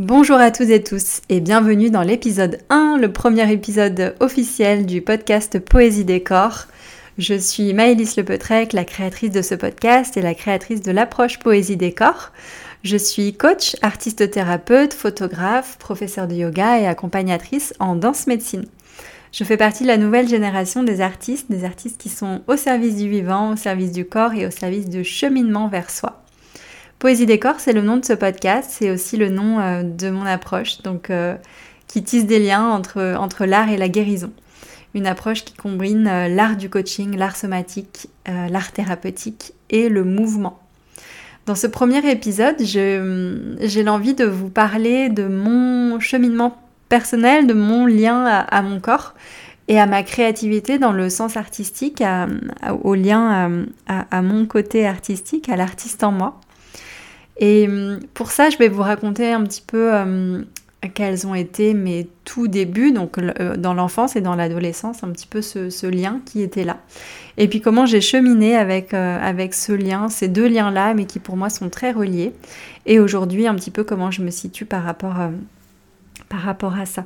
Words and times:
Bonjour 0.00 0.38
à 0.38 0.50
toutes 0.50 0.70
et 0.70 0.82
tous 0.82 1.20
et 1.28 1.40
bienvenue 1.40 1.90
dans 1.90 2.00
l'épisode 2.00 2.60
1, 2.70 2.96
le 2.98 3.12
premier 3.12 3.52
épisode 3.52 4.14
officiel 4.20 4.86
du 4.86 5.02
podcast 5.02 5.58
Poésie 5.58 6.06
Décor. 6.06 6.68
Je 7.18 7.34
suis 7.34 7.74
Maëlys 7.74 8.16
Lepetrec, 8.16 8.72
la 8.72 8.86
créatrice 8.86 9.30
de 9.30 9.42
ce 9.42 9.54
podcast 9.54 10.16
et 10.16 10.22
la 10.22 10.32
créatrice 10.32 10.80
de 10.80 10.90
l'approche 10.90 11.38
Poésie 11.38 11.76
Décor. 11.76 12.32
Je 12.82 12.96
suis 12.96 13.34
coach, 13.34 13.76
artiste 13.82 14.30
thérapeute, 14.30 14.94
photographe, 14.94 15.76
professeur 15.76 16.26
de 16.26 16.34
yoga 16.34 16.80
et 16.80 16.86
accompagnatrice 16.86 17.74
en 17.78 17.94
danse 17.94 18.26
médecine. 18.26 18.64
Je 19.32 19.44
fais 19.44 19.58
partie 19.58 19.82
de 19.82 19.88
la 19.88 19.98
nouvelle 19.98 20.30
génération 20.30 20.82
des 20.82 21.02
artistes, 21.02 21.50
des 21.50 21.64
artistes 21.64 22.00
qui 22.00 22.08
sont 22.08 22.40
au 22.46 22.56
service 22.56 22.96
du 22.96 23.10
vivant, 23.10 23.52
au 23.52 23.56
service 23.56 23.92
du 23.92 24.06
corps 24.06 24.32
et 24.32 24.46
au 24.46 24.50
service 24.50 24.88
du 24.88 25.04
cheminement 25.04 25.68
vers 25.68 25.90
soi. 25.90 26.19
Poésie 27.00 27.24
Décor, 27.24 27.60
c'est 27.60 27.72
le 27.72 27.80
nom 27.80 27.96
de 27.96 28.04
ce 28.04 28.12
podcast, 28.12 28.68
c'est 28.74 28.90
aussi 28.90 29.16
le 29.16 29.30
nom 29.30 29.58
euh, 29.58 29.82
de 29.82 30.10
mon 30.10 30.26
approche, 30.26 30.82
donc 30.82 31.08
euh, 31.08 31.34
qui 31.88 32.04
tisse 32.04 32.26
des 32.26 32.38
liens 32.38 32.68
entre, 32.68 33.16
entre 33.18 33.46
l'art 33.46 33.70
et 33.70 33.78
la 33.78 33.88
guérison. 33.88 34.30
Une 34.92 35.06
approche 35.06 35.46
qui 35.46 35.54
combine 35.54 36.06
euh, 36.06 36.28
l'art 36.28 36.56
du 36.56 36.68
coaching, 36.68 37.16
l'art 37.16 37.36
somatique, 37.36 38.08
l'art 38.26 38.72
thérapeutique 38.72 39.54
et 39.70 39.88
le 39.88 40.04
mouvement. 40.04 40.60
Dans 41.46 41.54
ce 41.54 41.66
premier 41.66 42.06
épisode, 42.10 42.56
j'ai 42.60 43.82
l'envie 43.82 44.14
de 44.14 44.26
vous 44.26 44.50
parler 44.50 45.08
de 45.08 45.26
mon 45.26 45.98
cheminement 46.00 46.58
personnel, 46.90 47.46
de 47.46 47.54
mon 47.54 47.86
lien 47.86 48.24
à, 48.26 48.62
mon 48.62 48.78
corps 48.78 49.14
et 49.68 49.80
à 49.80 49.86
ma 49.86 50.02
créativité 50.02 50.78
dans 50.78 50.92
le 50.92 51.08
sens 51.08 51.38
artistique, 51.38 52.04
au 52.82 52.94
lien 52.94 53.64
à, 53.88 54.22
mon 54.22 54.44
côté 54.46 54.86
artistique, 54.86 55.48
à 55.48 55.56
l'artiste 55.56 56.04
en 56.04 56.12
moi. 56.12 56.40
Et 57.40 57.66
hum, 57.66 57.98
pour 58.14 58.30
ça, 58.30 58.50
je 58.50 58.58
vais 58.58 58.68
vous 58.68 58.82
raconter 58.82 59.32
un 59.32 59.42
petit 59.42 59.64
peu 59.66 59.92
hum, 59.92 60.44
quels 60.88 61.26
ont 61.26 61.34
été 61.34 61.74
mes 61.74 62.08
tout 62.24 62.48
débuts, 62.48 62.92
donc 62.92 63.18
euh, 63.18 63.56
dans 63.56 63.74
l'enfance 63.74 64.16
et 64.16 64.20
dans 64.20 64.34
l'adolescence, 64.34 65.04
un 65.04 65.10
petit 65.10 65.26
peu 65.26 65.42
ce, 65.42 65.86
lien 65.86 66.20
qui 66.24 66.42
était 66.42 66.64
là. 66.64 66.78
Et 67.36 67.48
puis 67.48 67.60
comment 67.60 67.84
j'ai 67.86 68.00
cheminé 68.00 68.56
avec, 68.56 68.94
euh, 68.94 69.18
avec 69.20 69.52
ce 69.54 69.72
lien, 69.72 70.08
ces 70.08 70.28
deux 70.28 70.48
liens-là, 70.48 70.94
mais 70.94 71.04
qui 71.04 71.18
pour 71.18 71.36
moi 71.36 71.50
sont 71.50 71.68
très 71.68 71.92
reliés. 71.92 72.32
Et 72.86 72.98
aujourd'hui, 72.98 73.46
un 73.46 73.54
petit 73.54 73.70
peu 73.70 73.84
comment 73.84 74.10
je 74.10 74.22
me 74.22 74.30
situe 74.30 74.64
par 74.64 74.82
rapport, 74.84 75.20
euh, 75.20 75.28
par 76.28 76.40
rapport 76.40 76.78
à 76.78 76.86
ça. 76.86 77.04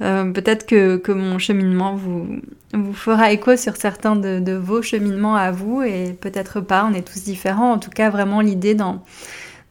Peut-être 0.00 0.64
que, 0.64 0.96
que, 0.96 1.10
mon 1.10 1.40
cheminement 1.40 1.96
vous, 1.96 2.28
vous 2.72 2.92
fera 2.92 3.32
écho 3.32 3.56
sur 3.56 3.74
certains 3.74 4.14
de, 4.14 4.38
de 4.38 4.52
vos 4.52 4.80
cheminements 4.80 5.34
à 5.34 5.50
vous 5.50 5.82
et 5.82 6.16
peut-être 6.20 6.60
pas, 6.60 6.88
on 6.88 6.94
est 6.94 7.02
tous 7.02 7.24
différents. 7.24 7.72
En 7.72 7.78
tout 7.78 7.90
cas, 7.90 8.08
vraiment 8.08 8.40
l'idée 8.40 8.76
dans, 8.76 9.02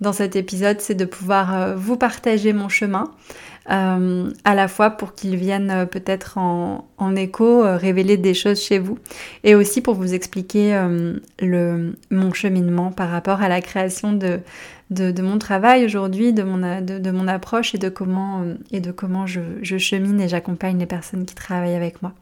dans 0.01 0.13
cet 0.13 0.35
épisode, 0.35 0.79
c'est 0.79 0.95
de 0.95 1.05
pouvoir 1.05 1.55
euh, 1.55 1.75
vous 1.75 1.97
partager 1.97 2.53
mon 2.53 2.69
chemin, 2.69 3.11
euh, 3.71 4.29
à 4.45 4.55
la 4.55 4.67
fois 4.67 4.91
pour 4.91 5.15
qu'il 5.15 5.35
vienne 5.35 5.71
euh, 5.71 5.85
peut-être 5.85 6.37
en, 6.37 7.15
écho, 7.15 7.63
révéler 7.63 8.17
des 8.17 8.33
choses 8.33 8.61
chez 8.61 8.79
vous, 8.79 8.99
et 9.43 9.55
aussi 9.55 9.81
pour 9.81 9.95
vous 9.95 10.13
expliquer 10.13 10.79
mon 12.11 12.33
cheminement 12.33 12.91
par 12.91 13.09
rapport 13.09 13.41
à 13.41 13.49
la 13.49 13.61
création 13.61 14.13
de, 14.13 14.41
mon 15.21 15.39
travail 15.39 15.85
aujourd'hui, 15.85 16.33
de 16.33 16.43
mon, 16.43 17.27
approche 17.27 17.73
et 17.73 17.77
de 17.77 17.89
comment, 17.89 18.45
je 19.25 19.77
chemine 19.77 20.21
et 20.21 20.27
j'accompagne 20.27 20.77
les 20.77 20.85
personnes 20.85 21.25
qui 21.25 21.35
travaillent 21.35 21.75
avec 21.75 22.01
moi. 22.01 22.13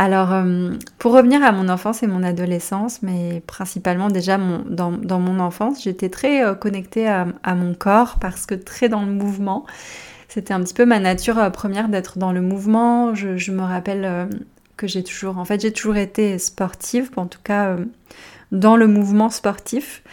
Alors, 0.00 0.32
euh, 0.32 0.74
pour 0.98 1.12
revenir 1.12 1.42
à 1.42 1.50
mon 1.50 1.68
enfance 1.68 2.04
et 2.04 2.06
mon 2.06 2.22
adolescence, 2.22 3.02
mais 3.02 3.42
principalement 3.48 4.06
déjà 4.06 4.38
dans, 4.38 5.18
mon 5.18 5.40
enfance, 5.40 5.82
j'étais 5.82 6.08
très 6.08 6.44
euh, 6.44 6.54
connectée 6.54 7.08
à, 7.08 7.54
mon 7.56 7.74
corps 7.74 8.18
parce 8.20 8.46
que 8.46 8.54
très 8.54 8.88
dans 8.88 9.02
le 9.02 9.10
mouvement. 9.10 9.66
C'était 10.28 10.54
un 10.54 10.62
petit 10.62 10.72
peu 10.72 10.86
ma 10.86 11.00
nature 11.00 11.36
euh, 11.40 11.50
première 11.50 11.88
d'être 11.88 12.16
dans 12.16 12.30
le 12.30 12.40
mouvement. 12.40 13.12
Je, 13.16 13.50
me 13.50 13.62
rappelle 13.62 14.28
que 14.76 14.86
j'ai 14.86 15.02
toujours, 15.02 15.36
en 15.36 15.44
fait, 15.44 15.60
j'ai 15.60 15.72
toujours 15.72 15.96
été 15.96 16.38
sportive, 16.38 17.10
en 17.16 17.26
tout 17.26 17.40
cas 17.42 17.76
dans 18.52 18.76
le 18.76 18.86
mouvement 18.86 19.30
sportif. 19.30 20.04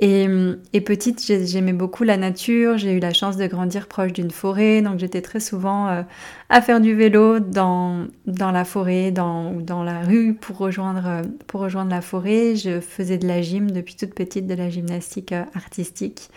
Et, 0.00 0.80
petite, 0.80 1.20
j'aimais 1.26 1.72
beaucoup 1.72 2.04
la 2.04 2.16
nature. 2.16 2.78
J'ai 2.78 2.92
eu 2.92 3.00
la 3.00 3.12
chance 3.12 3.36
de 3.36 3.46
grandir 3.46 3.88
proche 3.88 4.12
d'une 4.12 4.30
forêt, 4.30 4.80
donc 4.80 4.98
j'étais 4.98 5.22
très 5.22 5.40
souvent 5.40 5.88
euh, 5.88 6.02
à 6.48 6.62
faire 6.62 6.80
du 6.80 6.94
vélo 6.94 7.40
dans, 7.40 8.06
dans 8.26 8.52
la 8.52 8.64
forêt, 8.64 9.10
dans, 9.10 9.52
dans 9.54 9.82
la 9.82 10.02
rue 10.02 10.34
pour 10.34 10.58
rejoindre, 10.58 11.06
euh, 11.06 11.22
pour 11.48 11.60
rejoindre 11.60 11.90
la 11.90 12.00
forêt. 12.00 12.54
Je 12.54 12.80
faisais 12.80 13.18
de 13.18 13.26
la 13.26 13.42
gym 13.42 13.72
depuis 13.72 13.96
toute 13.96 14.14
petite, 14.14 14.46
de 14.46 14.54
la 14.54 14.70
gymnastique 14.70 15.32
euh, 15.32 15.42
artistique 15.54 16.30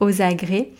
aux 0.00 0.22
agrès. 0.22 0.70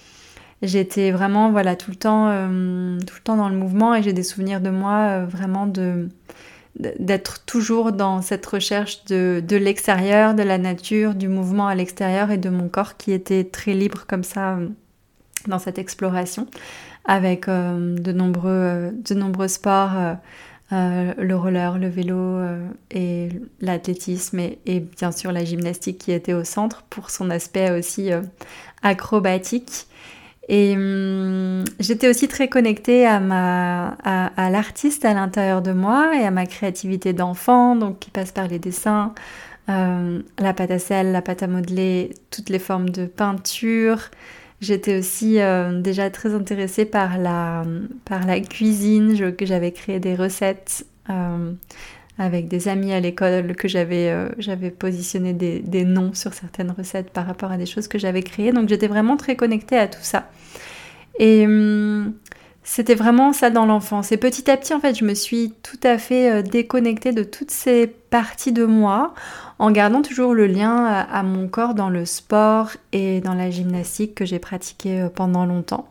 J'étais 0.63 1.11
vraiment 1.11 1.51
voilà 1.51 1.75
tout 1.75 1.91
le 1.91 1.97
temps, 1.97 2.29
tout 2.29 3.15
le 3.17 3.23
temps 3.25 3.37
dans 3.37 3.49
le 3.49 3.57
mouvement 3.57 3.97
et 3.97 4.03
j'ai 4.05 4.13
des 4.13 4.23
souvenirs 4.23 4.61
de 4.61 4.71
moi 4.71 5.25
vraiment 5.25 5.67
de 5.67 6.09
d'être 6.79 7.45
toujours 7.45 7.93
dans 7.93 8.23
cette 8.23 8.47
recherche 8.47 9.05
de, 9.05 9.43
de 9.47 9.57
l'extérieur, 9.57 10.35
de 10.35 10.43
la 10.43 10.59
nature, 10.59 11.15
du 11.15 11.29
mouvement 11.29 11.67
à 11.67 11.75
l'extérieur 11.75 12.31
et 12.31 12.39
de 12.39 12.49
mon 12.49 12.69
corps 12.69 12.97
qui 12.97 13.13
était 13.13 13.45
très 13.45 13.75
libre 13.75 14.05
comme 14.07 14.25
ça 14.25 14.55
euh, 14.55 14.69
dans 15.47 15.59
cette 15.59 15.79
exploration 15.79 16.47
avec 17.05 17.49
euh, 17.49 17.97
de, 17.99 18.13
nombreux, 18.13 18.51
euh, 18.51 18.91
de 18.93 19.15
nombreux 19.15 19.49
sports, 19.49 20.17
le 20.71 21.35
roller, 21.35 21.77
le 21.77 21.89
vélo 21.89 22.41
et 22.91 23.29
l'athlétisme 23.61 24.39
et, 24.39 24.59
et, 24.65 24.81
bien 24.81 25.13
sûr 25.13 25.31
la 25.31 25.45
gymnastique 25.45 25.99
qui 25.99 26.13
était 26.13 26.33
au 26.33 26.45
centre 26.45 26.83
pour 26.89 27.11
son 27.11 27.29
aspect 27.29 27.71
aussi 27.71 28.09
acrobatique. 28.83 29.87
Et 30.49 30.75
hum, 30.77 31.65
j'étais 31.79 32.09
aussi 32.09 32.29
très 32.29 32.49
connectée 32.49 33.07
à, 33.07 33.21
ma, 33.21 33.97
à, 34.05 34.51
l'artiste 34.51 35.05
à 35.05 35.15
l'intérieur 35.15 35.63
de 35.63 35.73
moi 35.73 36.17
et 36.17 36.25
à 36.25 36.31
ma 36.31 36.47
créativité 36.47 37.13
d'enfant, 37.13 37.77
donc 37.77 38.01
qui 38.01 38.11
passe 38.11 38.33
par 38.33 38.49
les 38.49 38.59
dessins, 38.59 39.15
euh, 39.71 40.21
la 40.39 40.53
pâte 40.53 40.73
à 40.73 40.79
sel, 40.79 41.13
la 41.13 41.23
pâte 41.23 41.43
à 41.43 41.47
modeler, 41.47 42.15
toutes 42.31 42.49
les 42.49 42.59
formes 42.59 42.91
de 42.91 43.07
peinture. 43.07 44.11
J'étais 44.61 44.99
aussi 44.99 45.41
euh, 45.41 45.81
déjà 45.81 46.11
très 46.11 46.35
intéressée 46.35 46.85
par 46.85 47.19
la, 47.19 47.65
par 48.05 48.27
la 48.27 48.41
cuisine, 48.41 49.17
j'avais 49.17 49.73
créé 49.73 50.01
des 50.01 50.15
recettes. 50.15 50.87
Euh, 51.11 51.53
avec 52.23 52.47
des 52.47 52.69
amis 52.69 52.93
à 52.93 53.01
l'école 53.01 53.57
que 53.57 53.67
j'avais 53.67 54.11
euh, 54.11 54.71
positionné 54.79 55.33
des, 55.33 55.85
noms 55.85 56.15
sur 56.15 56.33
certaines 56.35 56.71
recettes 56.71 57.11
par 57.11 57.27
rapport 57.27 57.51
à 57.51 57.57
des 57.57 57.67
choses 57.67 57.89
que 57.89 57.99
j'avais 57.99 58.23
créées. 58.23 58.53
Donc 58.53 58.69
j'étais 58.69 58.87
vraiment 58.87 59.17
très 59.17 59.35
connectée 59.35 59.77
à 59.77 59.89
tout 59.89 60.03
ça. 60.03 60.31
Et 61.19 61.45
hum, 61.45 62.15
c'était 62.63 62.95
vraiment 62.95 63.33
ça 63.33 63.51
dans 63.51 63.67
l'enfance. 63.67 64.13
Et 64.13 64.17
petit 64.17 64.49
à 64.51 64.57
petit, 64.57 64.73
en 64.73 64.79
fait, 64.79 64.95
je 64.95 65.05
me 65.05 65.15
suis 65.15 65.53
tout 65.65 65.81
à 65.83 65.99
fait 65.99 66.31
euh, 66.31 66.43
déconnectée 66.43 67.11
de 67.13 67.25
toutes 67.25 67.51
ces 67.51 67.89
parties 67.89 68.53
de 68.53 68.65
moi 68.65 69.15
en 69.59 69.73
gardant 69.73 70.03
toujours 70.03 70.33
le 70.33 70.47
lien 70.47 70.85
à, 70.85 71.23
mon 71.25 71.49
corps 71.49 71.75
dans 71.75 71.89
le 71.89 72.05
sport 72.05 72.71
et 72.93 73.21
dans 73.21 73.35
la 73.35 73.51
gymnastique 73.51 74.15
que 74.15 74.25
j'ai 74.25 74.39
pratiqué 74.39 75.01
euh, 75.01 75.09
pendant 75.09 75.45
longtemps. 75.45 75.89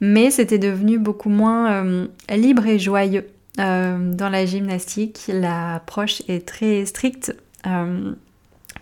Mais 0.00 0.32
c'était 0.32 0.58
devenu 0.58 0.98
beaucoup 0.98 1.28
moins 1.28 1.84
libre 2.28 2.66
et 2.66 2.78
joyeux. 2.78 3.26
Euh, 3.60 4.12
dans 4.14 4.28
la 4.28 4.46
gymnastique, 4.46 5.24
l'approche 5.28 6.22
est 6.28 6.46
très 6.46 6.86
stricte 6.86 7.36
euh, 7.66 8.12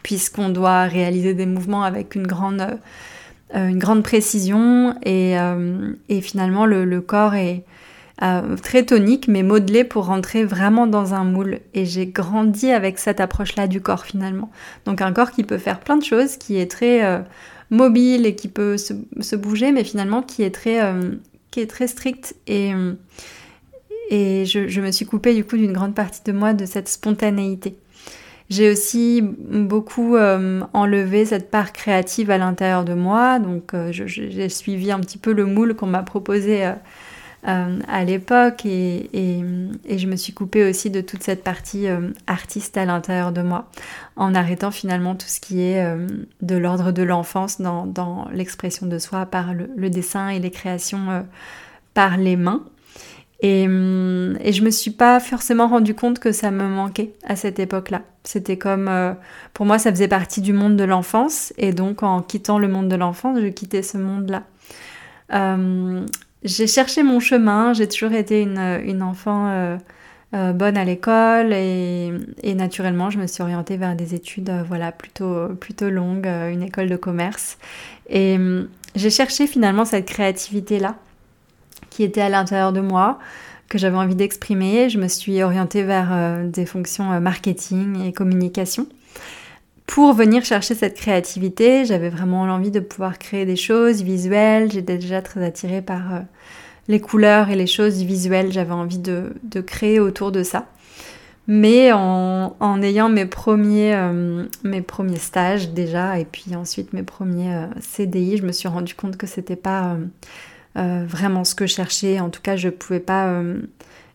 puisqu'on 0.03 0.51
doit 0.51 0.85
réaliser 0.85 1.35
des 1.35 1.47
mouvements 1.47 1.83
avec 1.83 2.15
une 2.15 2.27
grande, 2.27 2.79
euh, 3.57 3.69
une 3.69 3.79
grande 3.79 4.05
précision 4.05 4.95
et, 5.05 5.37
finalement 6.23 6.65
le, 6.65 7.01
corps 7.01 7.35
est 7.35 7.65
très 8.63 8.85
tonique 8.85 9.29
mais 9.29 9.43
modelé 9.43 9.85
pour 9.85 10.07
rentrer 10.07 10.45
vraiment 10.45 10.87
dans 10.87 11.15
un 11.15 11.25
moule. 11.25 11.59
Et 11.75 11.85
j'ai 11.85 12.07
grandi 12.07 12.71
avec 12.71 12.99
cette 12.99 13.21
approche-là 13.21 13.67
du 13.67 13.81
corps 13.81 14.05
finalement. 14.05 14.51
Donc 14.85 15.01
un 15.01 15.13
corps 15.13 15.33
qui 15.33 15.43
peut 15.43 15.59
faire 15.59 15.81
plein 15.81 15.97
de 15.97 16.05
choses, 16.05 16.37
qui 16.37 16.57
est 16.57 16.71
très 16.71 17.25
mobile 17.71 18.27
et 18.27 18.37
qui 18.37 18.49
peut 18.49 18.77
se, 18.77 19.35
bouger 19.37 19.73
mais 19.73 19.83
finalement 19.83 20.23
qui 20.23 20.45
est 20.45 20.55
très, 20.55 20.81
qui 21.51 21.61
est 21.61 21.67
très 21.67 21.89
strict 21.89 22.37
et 22.47 22.73
et 24.09 24.47
je, 24.47 24.81
me 24.81 24.91
suis 24.91 25.07
coupée 25.07 25.35
du 25.35 25.45
coup 25.45 25.57
d'une 25.57 25.73
grande 25.73 25.95
partie 25.95 26.23
de 26.25 26.33
moi 26.33 26.55
de 26.55 26.67
cette 26.67 26.89
spontanéité. 26.89 27.77
J'ai 28.51 28.71
aussi 28.71 29.21
beaucoup 29.23 30.17
euh, 30.17 30.63
enlevé 30.73 31.27
cette 31.27 31.51
part 31.51 31.73
créative 31.73 32.31
à 32.31 32.39
l'intérieur 32.39 32.85
de 32.85 32.95
moi, 32.95 33.39
donc 33.39 33.75
euh, 33.75 33.93
j'ai 33.93 34.49
suivi 34.49 34.91
un 34.91 35.01
petit 35.01 35.19
peu 35.19 35.33
le 35.33 35.45
moule 35.45 35.75
qu'on 35.75 35.87
m'a 35.87 36.03
proposé 36.03 36.65
euh, 37.47 37.79
à 37.87 38.05
l'époque 38.05 38.65
et, 38.65 39.11
je 39.15 40.07
me 40.07 40.17
suis 40.17 40.33
coupée 40.33 40.67
aussi 40.67 40.89
de 40.89 41.03
toute 41.03 41.23
cette 41.23 41.45
partie 41.45 41.87
artiste 42.27 42.79
à 42.79 42.87
l'intérieur 42.87 43.33
de 43.33 43.43
moi, 43.43 43.69
en 44.17 44.35
arrêtant 44.35 44.71
finalement 44.71 45.15
tout 45.15 45.29
ce 45.29 45.41
qui 45.41 45.61
est 45.61 45.85
de 46.41 46.57
l'ordre 46.57 46.91
de 46.91 47.03
l'enfance 47.03 47.61
dans, 47.61 48.29
l'expression 48.33 48.87
de 48.87 48.99
soi 48.99 49.27
par 49.27 49.53
le 49.53 49.91
dessin 49.91 50.31
et 50.31 50.39
les 50.39 50.51
créations 50.51 51.27
par 51.93 52.17
les 52.17 52.37
mains. 52.37 52.65
Et, 53.41 53.67
hum, 53.67 54.37
et, 54.43 54.53
je 54.53 54.63
me 54.63 54.71
suis 54.71 54.91
pas 54.91 55.21
forcément 55.21 55.69
rendu 55.69 55.95
compte 55.95 56.19
que 56.19 56.33
ça 56.33 56.51
me 56.51 56.67
manquait 56.67 57.13
à 57.25 57.37
cette 57.37 57.59
époque-là. 57.61 58.03
C'était 58.25 58.59
comme, 58.59 58.89
euh, 58.89 59.13
pour 59.55 59.65
moi, 59.65 59.79
ça 59.79 59.91
faisait 59.91 60.09
partie 60.09 60.41
du 60.41 60.53
monde 60.53 60.77
de 60.77 60.85
l'enfance, 60.85 61.53
et 61.57 61.73
donc 61.73 62.03
en 62.03 62.21
quittant 62.23 62.59
le 62.59 62.69
monde 62.69 62.89
de 62.89 62.97
l'enfance, 62.97 63.39
je 63.41 63.47
quittais 63.47 63.83
ce 63.83 63.97
monde-là. 63.99 64.43
j'ai 66.45 66.67
cherché 66.67 67.03
mon 67.03 67.21
chemin, 67.21 67.73
j'ai 67.75 67.89
toujours 67.89 68.13
été 68.13 68.43
une, 68.43 69.03
enfant 69.03 69.79
bonne 70.33 70.77
à 70.77 70.85
l'école 70.85 71.53
et, 71.53 72.13
naturellement 72.55 73.11
je 73.11 73.19
me 73.19 73.27
suis 73.27 73.43
orientée 73.43 73.77
vers 73.77 73.95
des 73.97 74.15
études 74.15 74.53
voilà, 74.67 74.93
plutôt, 74.93 75.49
plutôt 75.61 75.91
longues, 75.91 76.27
une 76.27 76.63
école 76.63 76.89
de 76.89 76.97
commerce. 76.97 77.59
Et 78.09 78.39
j'ai 78.95 79.11
cherché 79.11 79.47
finalement 79.47 79.85
cette 79.85 80.07
créativité-là 80.07 80.97
qui 81.99 82.05
était 82.05 82.21
à 82.21 82.29
l'intérieur 82.29 82.73
de 82.73 82.81
moi, 82.81 83.19
que 83.69 83.77
j'avais 83.77 83.97
envie 83.97 84.15
d'exprimer. 84.15 84.89
Je 84.89 85.01
me 85.01 85.09
suis 85.09 85.43
orientée 85.43 85.83
vers 85.83 86.11
euh, 86.13 86.47
des 86.47 86.65
fonctions 86.65 87.11
euh, 87.11 87.19
marketing 87.19 88.05
et 88.05 88.13
communication. 88.13 88.87
Pour 89.85 90.13
venir 90.13 90.45
chercher 90.45 90.77
cette 90.77 90.95
créativité, 90.95 91.85
j'avais 91.87 92.09
vraiment 92.09 92.47
l'envie 92.47 92.71
de 92.71 92.79
pouvoir 92.79 93.19
créer 93.19 93.47
des 93.47 93.57
choses 93.57 94.05
visuelles. 94.05 94.71
J'étais 94.71 94.97
déjà 94.97 95.23
très 95.23 95.45
attirée 95.45 95.83
par 95.83 96.15
euh, 96.15 96.21
les 96.87 97.01
couleurs 97.01 97.51
et 97.51 97.57
les 97.57 97.67
choses 97.67 98.05
visuelles. 98.05 98.53
J'avais 98.53 98.71
envie 98.71 99.01
de, 99.01 99.33
créer 99.67 99.99
autour 99.99 100.31
de 100.31 100.45
ça. 100.45 100.67
Mais 101.49 101.91
en, 101.93 102.81
ayant 102.81 103.09
mes 103.09 103.27
premiers, 103.27 103.97
mes 104.63 104.83
premiers 104.83 105.19
stages 105.19 105.71
déjà, 105.71 106.21
et 106.21 106.27
puis 106.27 106.55
ensuite 106.55 106.93
mes 106.93 107.03
premiers 107.03 107.65
CDI, 107.81 108.37
je 108.37 108.45
me 108.45 108.53
suis 108.53 108.69
rendu 108.69 108.95
compte 108.95 109.17
que 109.17 109.27
c'était 109.27 109.57
pas 109.57 109.97
vraiment 111.07 111.45
ce 111.45 111.55
que 111.55 111.67
je 111.67 111.75
cherchais. 111.75 112.21
En 112.21 112.31
tout 112.31 112.43
cas, 112.43 112.57
je 112.57 112.69
ne 112.69 112.73
pouvais 112.73 113.01
pas 113.01 113.27
euh, 113.27 113.61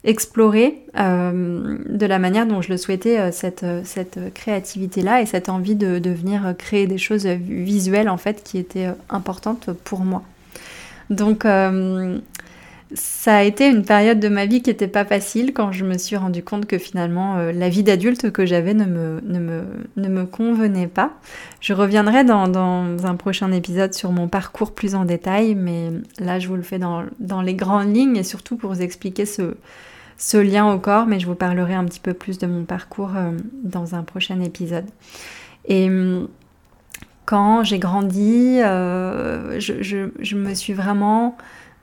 explorer 0.04 0.82
euh, 1.00 1.78
de 1.88 2.06
la 2.06 2.20
manière 2.20 2.46
dont 2.46 2.62
je 2.62 2.70
le 2.70 2.78
souhaitais 2.78 3.32
cette, 3.32 3.66
cette 3.84 4.34
créativité-là 4.34 5.22
et 5.22 5.26
cette 5.26 5.50
envie 5.50 5.76
de, 5.76 6.00
de, 6.00 6.10
venir 6.10 6.54
créer 6.58 6.88
des 6.88 6.98
choses 6.98 7.26
visuelles 7.26 8.10
en 8.10 8.18
fait 8.18 8.44
qui 8.44 8.58
étaient 8.58 8.90
importantes 9.10 9.70
pour 9.84 10.02
moi. 10.02 10.24
Donc 11.10 11.46
ça 12.94 13.38
a 13.38 13.44
été 13.44 13.68
une 13.68 13.84
période 13.84 14.20
de 14.20 14.30
ma 14.30 14.46
vie 14.46 14.62
qui 14.62 14.70
n'était 14.70 14.88
pas 14.88 15.06
facile 15.06 15.54
quand 15.54 15.72
je 15.72 15.86
me 15.86 15.98
suis 15.98 16.16
rendu 16.16 16.44
compte 16.44 16.66
que 16.66 16.78
finalement 16.78 17.38
euh, 17.38 17.52
la 17.52 17.70
vie 17.70 17.84
d'adulte 17.84 18.32
que 18.32 18.46
j'avais 18.46 18.74
ne 18.74 18.86
me, 18.86 19.22
ne, 19.24 19.40
me, 19.40 19.64
ne 19.98 20.08
me, 20.08 20.26
convenait 20.26 20.88
pas. 20.88 21.14
Je 21.60 21.74
reviendrai 21.74 22.24
dans, 22.24 22.48
dans, 22.48 23.06
un 23.06 23.16
prochain 23.16 23.52
épisode 23.52 23.94
sur 23.94 24.12
mon 24.12 24.28
parcours 24.28 24.74
plus 24.74 24.96
en 24.96 25.06
détail, 25.06 25.56
mais 25.56 25.92
là 26.20 26.40
je 26.40 26.48
vous 26.48 26.56
le 26.56 26.62
fais 26.62 26.80
dans, 26.80 27.04
dans 27.20 27.42
les 27.42 27.56
grandes 27.56 27.96
lignes 27.96 28.18
et 28.18 28.24
surtout 28.24 28.58
pour 28.58 28.74
vous 28.74 28.82
expliquer 28.82 29.26
ce, 29.26 29.56
ce, 30.18 30.38
lien 30.38 30.72
au 30.72 30.78
corps, 30.78 31.08
mais 31.08 31.20
je 31.20 31.26
vous 31.26 31.36
parlerai 31.36 31.74
un 31.74 31.86
petit 31.86 32.00
peu 32.00 32.14
plus 32.14 32.38
de 32.38 32.48
mon 32.48 32.64
parcours 32.64 33.12
euh, 33.16 33.32
dans 33.64 33.96
un 33.96 34.04
prochain 34.04 34.40
épisode. 34.42 34.86
Et 35.66 35.88
hum, 35.88 36.28
quand 37.26 37.64
j'ai 37.64 37.80
grandi, 37.80 38.60
euh, 38.62 39.60
je, 39.60 39.82
je, 39.82 40.10
je, 40.20 40.36
me 40.36 40.54
suis 40.54 40.74
vraiment 40.74 41.38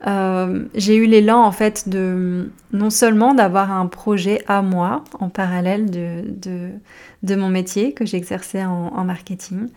euh, 0.07 0.65
j'ai 0.73 0.95
eu 0.95 1.05
l'élan 1.05 1.43
en 1.43 1.51
fait 1.51 1.87
de 1.87 2.49
non 2.73 2.89
seulement 2.89 3.35
d'avoir 3.35 3.71
un 3.71 3.85
projet 3.85 4.43
à 4.47 4.61
moi 4.61 5.03
en 5.19 5.29
parallèle 5.29 5.91
de, 5.91 6.23
de, 7.21 7.35
mon 7.35 7.49
métier 7.49 7.93
que 7.93 8.05
j'exerçais 8.05 8.65
en, 8.65 9.03
marketing 9.03 9.67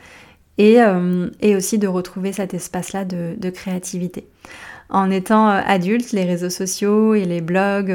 et, 0.56 0.80
euh, 0.80 1.28
et, 1.40 1.56
aussi 1.56 1.78
de 1.78 1.86
retrouver 1.86 2.32
cet 2.32 2.54
espace-là 2.54 3.04
de, 3.04 3.34
de, 3.36 3.50
créativité. 3.50 4.26
En 4.88 5.10
étant 5.10 5.50
euh, 5.50 5.60
adulte, 5.66 6.12
les 6.12 6.24
réseaux 6.24 6.50
sociaux 6.50 7.14
et 7.14 7.26
les 7.26 7.42
blogs 7.42 7.94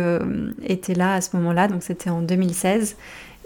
étaient 0.64 0.96
là 0.96 1.16
à 1.16 1.22
ce 1.22 1.36
moment-là, 1.36 1.68
donc 1.68 1.81
c'était 1.81 2.12
en 2.12 2.22
2016. 2.22 2.96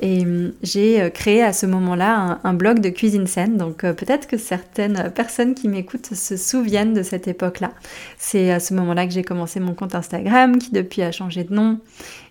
Et 0.03 0.23
hum, 0.23 0.51
j'ai 0.61 1.01
euh, 1.01 1.09
créé 1.09 1.41
à 1.41 1.53
ce 1.53 1.65
moment-là 1.65 2.41
un, 2.43 2.53
blog 2.53 2.79
de 2.79 2.89
cuisine 2.89 3.25
saine. 3.25 3.55
Donc 3.55 3.85
euh, 3.85 3.93
peut-être 3.93 4.27
que 4.27 4.37
certaines 4.37 5.11
personnes 5.15 5.55
qui 5.55 5.69
m'écoutent 5.69 6.13
se 6.13 6.35
souviennent 6.35 6.93
de 6.93 7.03
cette 7.03 7.29
époque-là. 7.29 7.71
C'est 8.17 8.51
à 8.51 8.59
ce 8.59 8.73
moment-là 8.73 9.07
que 9.07 9.13
j'ai 9.13 9.23
commencé 9.23 9.61
mon 9.61 9.73
compte 9.73 9.95
Instagram 9.95 10.59
qui 10.59 10.71
depuis 10.71 11.01
a 11.03 11.13
changé 11.13 11.45
de 11.45 11.53
nom. 11.53 11.79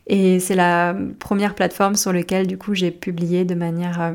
Et 0.07 0.39
c'est 0.39 0.55
la 0.55 0.95
première 1.19 1.55
plateforme 1.55 1.95
sur 1.95 2.13
laquelle 2.13 2.47
du 2.47 2.59
coup 2.59 2.75
j'ai 2.75 2.91
publié 2.91 3.47
de 3.47 3.55
manière, 3.55 4.03
euh, 4.03 4.13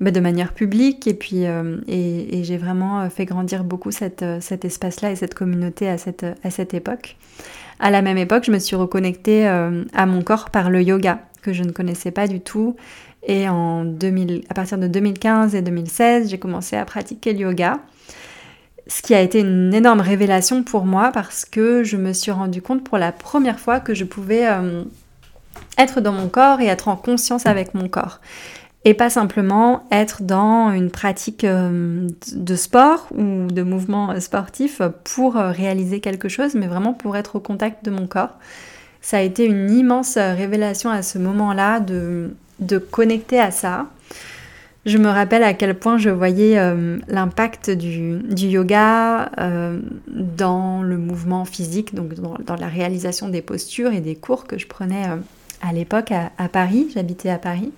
bah, 0.00 0.10
publique. 0.54 1.06
Et 1.06 1.14
puis 1.14 1.44
et, 1.88 2.44
j'ai 2.44 2.58
vraiment 2.58 3.08
fait 3.08 3.24
grandir 3.24 3.64
beaucoup 3.64 3.92
cet 3.92 4.22
espace-là 4.22 5.10
et 5.10 5.16
cette 5.16 5.34
communauté 5.34 5.88
à 5.88 5.96
cette 5.96 6.74
époque. 6.74 7.16
À 7.80 7.90
la 7.90 8.02
même 8.02 8.18
époque, 8.18 8.44
je 8.44 8.52
me 8.52 8.58
suis 8.58 8.76
reconnectée 8.76 9.46
à 9.46 10.06
mon 10.06 10.22
corps 10.22 10.50
par 10.50 10.68
le 10.68 10.82
yoga 10.82 11.20
que 11.44 11.52
je 11.52 11.62
ne 11.62 11.70
connaissais 11.70 12.10
pas 12.10 12.26
du 12.26 12.40
tout. 12.40 12.74
Et 13.26 13.48
en 13.48 13.84
2000, 13.84 14.44
à 14.48 14.54
partir 14.54 14.78
de 14.78 14.88
2015 14.88 15.54
et 15.54 15.62
2016, 15.62 16.30
j'ai 16.30 16.38
commencé 16.38 16.76
à 16.76 16.84
pratiquer 16.84 17.32
le 17.32 17.40
yoga. 17.40 17.78
Ce 18.86 19.00
qui 19.00 19.14
a 19.14 19.20
été 19.20 19.40
une 19.40 19.72
énorme 19.72 20.00
révélation 20.00 20.62
pour 20.62 20.84
moi 20.84 21.10
parce 21.12 21.44
que 21.44 21.84
je 21.84 21.96
me 21.96 22.12
suis 22.12 22.30
rendu 22.30 22.60
compte 22.60 22.84
pour 22.84 22.98
la 22.98 23.12
première 23.12 23.58
fois 23.58 23.80
que 23.80 23.94
je 23.94 24.04
pouvais 24.04 24.46
euh, 24.46 24.84
être 25.78 26.00
dans 26.00 26.12
mon 26.12 26.28
corps 26.28 26.60
et 26.60 26.66
être 26.66 26.88
en 26.88 26.96
conscience 26.96 27.46
avec 27.46 27.72
mon 27.74 27.88
corps. 27.88 28.20
Et 28.86 28.92
pas 28.92 29.08
simplement 29.08 29.84
être 29.90 30.22
dans 30.22 30.70
une 30.72 30.90
pratique 30.90 31.44
euh, 31.44 32.06
de 32.34 32.56
sport 32.56 33.06
ou 33.16 33.46
de 33.46 33.62
mouvement 33.62 34.20
sportif 34.20 34.82
pour 35.04 35.38
euh, 35.38 35.50
réaliser 35.50 36.00
quelque 36.00 36.28
chose, 36.28 36.54
mais 36.54 36.66
vraiment 36.66 36.92
pour 36.92 37.16
être 37.16 37.36
au 37.36 37.40
contact 37.40 37.82
de 37.86 37.90
mon 37.90 38.06
corps 38.06 38.38
ça 39.04 39.18
a 39.18 39.20
été 39.20 39.44
une 39.44 39.70
immense 39.70 40.16
euh, 40.16 40.32
révélation 40.32 40.88
à 40.88 41.02
ce 41.02 41.18
moment-là 41.18 41.78
de, 41.78 42.30
de 42.60 42.78
connecter 42.78 43.38
à 43.38 43.50
ça. 43.50 43.86
Je 44.86 44.96
me 44.96 45.08
rappelle 45.08 45.42
à 45.42 45.52
quel 45.52 45.74
point 45.74 45.98
je 45.98 46.08
voyais 46.08 46.58
euh, 46.58 46.96
l'impact 47.06 47.68
du, 47.68 48.16
du, 48.20 48.46
yoga 48.46 49.30
euh, 49.38 49.78
dans 50.08 50.82
le 50.82 50.96
mouvement 50.96 51.44
physique, 51.44 51.94
donc 51.94 52.14
dans, 52.14 52.56
la 52.56 52.66
réalisation 52.66 53.28
des 53.28 53.42
postures 53.42 53.92
et 53.92 54.00
des 54.00 54.14
cours 54.14 54.46
que 54.46 54.56
je 54.56 54.66
prenais 54.66 55.04
à 55.60 55.72
l'époque 55.74 56.10
à, 56.10 56.32
à, 56.38 56.48
Paris. 56.48 56.88
J'habitais 56.94 57.28
à 57.28 57.38
Paris. 57.38 57.72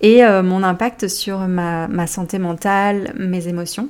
Et 0.00 0.22
mon 0.42 0.62
impact 0.62 1.08
sur 1.08 1.38
ma, 1.38 1.88
ma 1.88 2.06
santé 2.06 2.38
mentale, 2.38 3.14
mes 3.16 3.48
émotions 3.48 3.88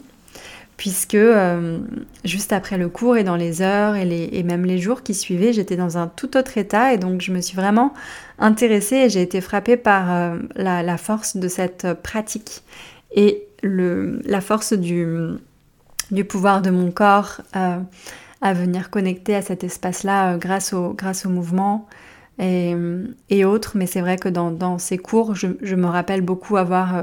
puisque 0.77 1.15
euh, 1.15 1.79
juste 2.25 2.53
après 2.53 2.77
le 2.77 2.89
cours 2.89 3.17
et 3.17 3.25
dans 3.25 3.37
les 3.37 3.63
heures 3.63 3.95
et, 3.97 4.43
même 4.43 4.65
les 4.65 4.79
jours 4.79 5.03
qui 5.03 5.15
suivaient, 5.15 5.53
j'étais 5.53 5.77
dans 5.77 5.97
un 5.97 6.07
tout 6.07 6.37
autre 6.37 6.59
état 6.59 6.93
et 6.93 6.99
donc 6.99 7.23
je 7.23 7.33
me 7.33 7.41
suis 7.41 7.57
vraiment 7.57 7.95
intéressée 8.39 8.97
et 8.97 9.09
j'ai 9.09 9.23
été 9.23 9.41
frappée 9.41 9.77
par 9.77 10.13
euh, 10.13 10.37
la, 10.55 10.99
force 10.99 11.37
de 11.37 11.49
cette 11.49 11.95
pratique 12.03 12.63
et 13.13 13.47
la 13.63 14.41
force 14.41 14.75
du, 14.75 15.07
pouvoir 16.29 16.61
de 16.61 16.71
mon 16.71 16.91
corps 16.91 17.41
euh, 17.57 17.79
à 18.43 18.53
venir 18.53 18.91
connecter 18.91 19.35
à 19.35 19.43
cet 19.43 19.65
espace-là 19.65 20.37
grâce 20.37 20.75
au 20.75 21.29
mouvement, 21.31 21.89
et, 22.39 23.45
autres. 23.45 23.73
Mais 23.77 23.87
c'est 23.87 24.01
vrai 24.01 24.17
que 24.17 24.29
dans, 24.29 24.79
ces 24.79 24.99
cours, 24.99 25.35
je, 25.35 25.75
me 25.75 25.87
rappelle 25.87 26.21
beaucoup 26.21 26.57
avoir 26.57 26.97
euh, 26.97 27.03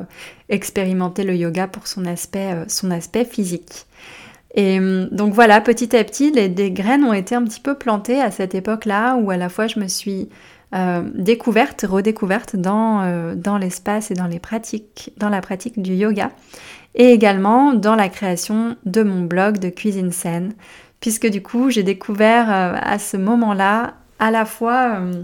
expérimenté 0.49 1.23
le 1.23 1.35
yoga 1.35 1.67
pour 1.67 1.87
son 1.87 2.05
aspect, 2.05 2.53
euh, 2.53 2.65
son 2.67 2.91
aspect 2.91 3.25
physique. 3.25 3.85
Et 4.55 4.79
euh, 4.79 5.07
donc 5.11 5.33
voilà, 5.33 5.61
petit 5.61 5.95
à 5.95 6.03
petit, 6.03 6.31
les, 6.31 6.49
des 6.49 6.71
graines 6.71 7.03
ont 7.03 7.13
été 7.13 7.35
un 7.35 7.43
petit 7.43 7.59
peu 7.59 7.75
plantées 7.75 8.21
à 8.21 8.29
cette 8.29 8.53
époque-là 8.53 9.15
où 9.15 9.31
à 9.31 9.37
la 9.37 9.49
fois 9.49 9.67
je 9.67 9.79
me 9.79 9.87
suis 9.87 10.29
découverte, 11.13 11.85
redécouverte 11.87 12.55
dans, 12.55 13.35
dans 13.35 13.59
l'espace 13.59 14.09
et 14.09 14.15
dans 14.15 14.25
les 14.25 14.39
pratiques, 14.39 15.13
dans 15.17 15.29
la 15.29 15.39
pratique 15.39 15.79
du 15.79 15.93
yoga 15.93 16.31
et 16.95 17.11
également 17.11 17.75
dans 17.75 17.93
la 17.93 18.09
création 18.09 18.75
de 18.83 19.03
mon 19.03 19.21
blog 19.21 19.59
de 19.59 19.69
cuisine 19.69 20.11
saine 20.11 20.53
puisque 20.99 21.27
du 21.27 21.43
coup 21.43 21.69
j'ai 21.69 21.83
découvert 21.83 22.49
à 22.49 22.97
ce 22.97 23.17
moment-là 23.17 23.93
à 24.19 24.31
la 24.31 24.45
fois 24.45 24.99
euh, 24.99 25.23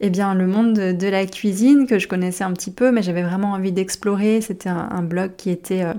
eh 0.00 0.10
bien, 0.10 0.34
le 0.34 0.46
monde 0.46 0.74
de, 0.74 1.08
la 1.08 1.26
cuisine 1.26 1.86
que 1.86 1.98
je 1.98 2.08
connaissais 2.08 2.44
un 2.44 2.52
petit 2.52 2.70
peu, 2.70 2.90
mais 2.90 3.02
j'avais 3.02 3.22
vraiment 3.22 3.52
envie 3.52 3.72
d'explorer. 3.72 4.40
C'était 4.40 4.68
un, 4.68 5.02
blog 5.02 5.32
qui 5.36 5.50
était 5.50 5.84
euh, 5.84 5.94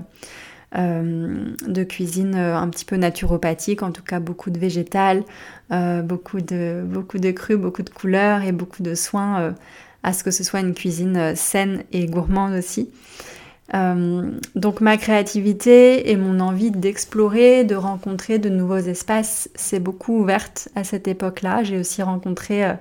euh, 0.76 1.44
de 1.66 1.84
cuisine 1.84 2.36
un 2.36 2.68
petit 2.68 2.84
peu 2.84 2.96
naturopathique, 2.96 3.82
en 3.82 3.92
tout 3.92 4.02
cas 4.02 4.20
beaucoup 4.20 4.50
de 4.50 4.58
végétal, 4.58 5.24
beaucoup, 5.70 6.40
de, 6.40 6.82
beaucoup 6.84 7.18
de 7.18 7.30
cru, 7.30 7.56
beaucoup 7.56 7.82
de 7.82 7.90
couleurs 7.90 8.42
et 8.42 8.52
beaucoup 8.52 8.82
de 8.82 8.94
soins 8.94 9.54
à 10.02 10.12
ce 10.12 10.22
que 10.22 10.30
ce 10.30 10.44
soit 10.44 10.60
une 10.60 10.74
cuisine 10.74 11.34
saine 11.34 11.82
et 11.92 12.06
gourmande 12.06 12.52
aussi. 12.52 12.90
Donc 13.72 14.80
ma 14.80 14.96
créativité 14.96 16.10
et 16.10 16.16
mon 16.16 16.40
envie 16.40 16.70
d'explorer, 16.70 17.64
de 17.64 17.74
rencontrer 17.74 18.38
de 18.38 18.48
nouveaux 18.48 18.76
espaces 18.76 19.48
s'est 19.54 19.80
beaucoup 19.80 20.20
ouverte 20.20 20.68
à 20.74 20.84
cette 20.84 21.08
époque-là. 21.08 21.64
J'ai 21.64 21.78
aussi 21.78 22.02
rencontré 22.02 22.64
euh, 22.64 22.74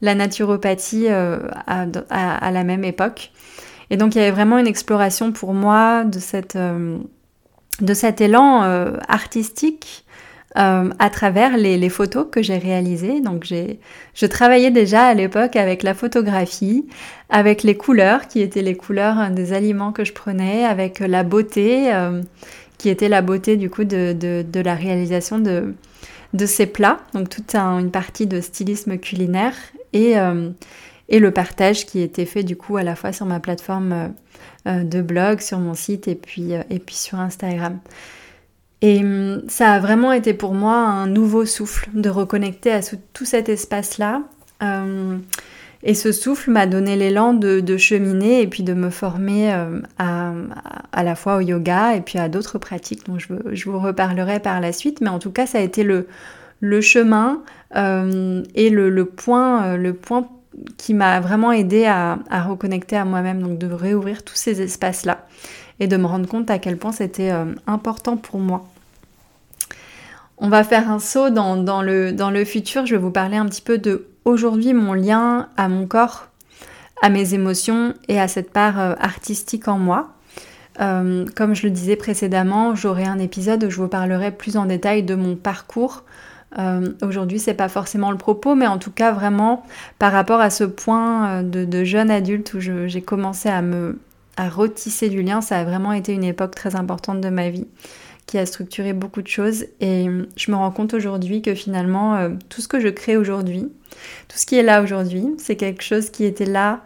la 0.00 0.14
naturopathie 0.14 1.08
euh, 1.08 1.40
à, 1.66 2.50
la 2.50 2.64
même 2.64 2.84
époque. 2.84 3.32
Et 3.90 3.96
donc 3.96 4.14
il 4.14 4.18
y 4.18 4.20
avait 4.22 4.30
vraiment 4.30 4.58
une 4.58 4.66
exploration 4.66 5.32
pour 5.32 5.52
moi 5.52 6.04
de, 6.04 6.18
cette, 6.18 6.56
euh, 6.56 6.96
de 7.80 7.94
cet 7.94 8.20
élan 8.20 8.62
artistique 9.08 10.04
euh, 10.58 10.90
à 10.98 11.10
travers 11.10 11.56
les, 11.56 11.88
photos 11.88 12.26
que 12.28 12.42
j'ai 12.42 12.58
réalisées. 12.58 13.20
Donc 13.20 13.44
j'ai, 13.44 13.78
je 14.14 14.26
travaillais 14.26 14.72
déjà 14.72 15.04
à 15.04 15.14
l'époque 15.14 15.54
avec 15.54 15.84
la 15.84 15.94
photographie, 15.94 16.88
avec 17.28 17.62
les 17.62 17.76
couleurs 17.76 18.26
qui 18.26 18.40
étaient 18.40 18.62
les 18.62 18.74
couleurs 18.74 19.30
des 19.30 19.52
aliments 19.52 19.92
que 19.92 20.04
je 20.04 20.12
prenais, 20.12 20.64
avec 20.64 20.98
la 20.98 21.22
beauté 21.22 21.94
euh, 21.94 22.20
qui 22.78 22.88
était 22.88 23.08
la 23.08 23.22
beauté 23.22 23.56
du 23.56 23.70
coup 23.70 23.84
de, 23.84 24.12
de, 24.12 24.60
la 24.60 24.74
réalisation 24.74 25.38
de, 25.38 25.74
de 26.34 26.46
ses 26.46 26.66
plats, 26.66 26.98
donc 27.14 27.28
toute 27.28 27.54
une 27.54 27.92
partie 27.92 28.26
de 28.26 28.40
stylisme 28.40 28.98
culinaire 28.98 29.54
et, 29.92 30.14
et 31.10 31.18
le 31.18 31.30
partage 31.30 31.84
qui 31.84 32.00
était 32.00 32.24
fait 32.24 32.42
du 32.42 32.56
coup 32.56 32.78
à 32.78 32.82
la 32.82 32.96
fois 32.96 33.12
sur 33.12 33.26
ma 33.26 33.38
plateforme 33.38 34.14
de 34.64 35.02
blog, 35.02 35.40
sur 35.40 35.58
mon 35.58 35.74
site 35.74 36.08
et 36.08 36.14
puis, 36.14 36.52
et 36.70 36.78
puis 36.78 36.94
sur 36.94 37.20
Instagram. 37.20 37.78
Et 38.82 39.00
hum, 39.00 39.42
ça 39.48 39.72
a 39.72 39.78
vraiment 39.78 40.12
été 40.12 40.34
pour 40.34 40.54
moi 40.54 40.74
un 40.74 41.06
nouveau 41.06 41.44
souffle 41.44 41.88
de 41.94 42.08
reconnecter 42.08 42.72
à 42.72 42.80
tout 43.12 43.24
cet 43.24 43.48
espace-là. 43.48 44.22
Hum, 44.60 45.22
et 45.82 45.94
ce 45.94 46.12
souffle 46.12 46.50
m'a 46.50 46.66
donné 46.66 46.94
l'élan 46.94 47.32
de, 47.32 47.76
cheminer 47.78 48.42
et 48.42 48.46
puis 48.46 48.62
de 48.62 48.74
me 48.74 48.90
former 48.90 49.54
hum, 49.54 49.82
à, 49.98 50.32
à, 50.92 51.02
la 51.02 51.14
fois 51.14 51.36
au 51.36 51.40
yoga 51.40 51.94
et 51.94 52.00
puis 52.00 52.18
à 52.18 52.28
d'autres 52.28 52.58
pratiques 52.58 53.06
dont 53.06 53.18
je, 53.18 53.70
vous 53.70 53.78
reparlerai 53.78 54.40
par 54.40 54.60
la 54.60 54.72
suite. 54.72 55.00
Mais 55.00 55.08
en 55.08 55.18
tout 55.18 55.30
cas, 55.30 55.46
ça 55.46 55.58
a 55.58 55.62
été 55.62 55.82
le, 55.82 56.06
le 56.60 56.80
chemin 56.80 57.42
et 57.74 58.70
le, 58.70 58.90
le, 58.90 59.04
point, 59.04 59.76
le 59.76 59.94
point 59.94 60.28
qui 60.76 60.92
m'a 60.92 61.20
vraiment 61.20 61.52
aidé 61.52 61.86
à 61.86 62.18
reconnecter 62.42 62.96
à 62.96 63.04
moi-même, 63.04 63.40
donc 63.42 63.58
de 63.58 63.72
réouvrir 63.72 64.22
tous 64.22 64.34
ces 64.34 64.60
espaces-là 64.60 65.26
et 65.80 65.88
de 65.88 65.96
me 65.96 66.06
rendre 66.06 66.28
compte 66.28 66.50
à 66.50 66.58
quel 66.58 66.76
point 66.76 66.92
c'était 66.92 67.32
euh, 67.32 67.46
important 67.66 68.16
pour 68.16 68.38
moi. 68.38 68.68
On 70.36 70.48
va 70.48 70.62
faire 70.62 70.90
un 70.90 71.00
saut 71.00 71.30
dans, 71.30 71.82
le, 71.82 72.12
dans 72.12 72.30
le 72.30 72.44
futur. 72.44 72.86
Je 72.86 72.94
vais 72.94 73.00
vous 73.00 73.10
parler 73.10 73.36
un 73.36 73.46
petit 73.46 73.62
peu 73.62 73.78
de 73.78 74.06
aujourd'hui 74.24 74.72
mon 74.72 74.92
lien 74.92 75.48
à 75.56 75.68
mon 75.68 75.86
corps, 75.86 76.28
à 77.02 77.08
mes 77.08 77.34
émotions 77.34 77.94
et 78.08 78.20
à 78.20 78.28
cette 78.28 78.52
part 78.52 78.78
euh, 78.78 78.94
artistique 79.00 79.68
en 79.68 79.78
moi. 79.78 80.10
Euh, 80.80 81.26
comme 81.34 81.54
je 81.54 81.66
le 81.66 81.70
disais 81.70 81.96
précédemment, 81.96 82.74
j'aurai 82.74 83.04
un 83.04 83.18
épisode 83.18 83.64
où 83.64 83.70
je 83.70 83.76
vous 83.76 83.88
parlerai 83.88 84.30
plus 84.30 84.56
en 84.56 84.66
détail 84.66 85.02
de 85.02 85.14
mon 85.14 85.34
parcours. 85.34 86.04
Aujourd'hui, 87.00 87.38
c'est 87.38 87.54
pas 87.54 87.68
forcément 87.68 88.10
le 88.10 88.16
propos, 88.16 88.56
mais 88.56 88.66
en 88.66 88.78
tout 88.78 88.90
cas 88.90 89.12
vraiment 89.12 89.64
par 90.00 90.10
rapport 90.10 90.40
à 90.40 90.50
ce 90.50 90.64
point 90.64 91.44
de, 91.44 91.64
de 91.64 91.84
jeune 91.84 92.10
adulte 92.10 92.54
où 92.54 92.58
j'ai 92.58 93.02
commencé 93.02 93.48
à 93.48 93.62
me 93.62 94.00
à 94.40 94.48
retisser 94.48 95.10
du 95.10 95.22
lien. 95.22 95.40
Ça 95.42 95.58
a 95.58 95.64
vraiment 95.64 95.92
été 95.92 96.12
une 96.14 96.24
époque 96.24 96.54
très 96.54 96.74
importante 96.74 97.20
de 97.20 97.28
ma 97.28 97.50
vie 97.50 97.66
qui 98.26 98.38
a 98.38 98.46
structuré 98.46 98.92
beaucoup 98.92 99.22
de 99.22 99.28
choses 99.28 99.66
et 99.80 100.06
je 100.36 100.50
me 100.50 100.56
rends 100.56 100.70
compte 100.70 100.94
aujourd'hui 100.94 101.42
que 101.42 101.54
finalement 101.54 102.14
euh, 102.16 102.30
tout 102.48 102.60
ce 102.60 102.68
que 102.68 102.80
je 102.80 102.88
crée 102.88 103.16
aujourd'hui, 103.16 103.68
tout 104.28 104.38
ce 104.38 104.46
qui 104.46 104.56
est 104.56 104.62
là 104.62 104.82
aujourd'hui, 104.82 105.26
c'est 105.36 105.56
quelque 105.56 105.82
chose 105.82 106.10
qui 106.10 106.24
était 106.24 106.46
là 106.46 106.80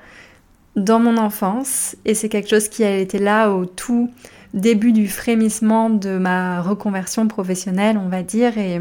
dans 0.75 0.99
mon 0.99 1.16
enfance 1.16 1.96
et 2.04 2.14
c'est 2.14 2.28
quelque 2.28 2.49
chose 2.49 2.68
qui 2.68 2.82
a 2.82 2.96
été 2.96 3.18
là 3.18 3.50
au 3.50 3.66
tout 3.66 4.11
début 4.54 4.92
du 4.92 5.06
frémissement 5.06 5.90
de 5.90 6.16
ma 6.16 6.62
reconversion 6.62 7.28
professionnelle, 7.28 7.99
on 7.99 8.08
va 8.08 8.23
dire, 8.23 8.56
et, 8.56 8.80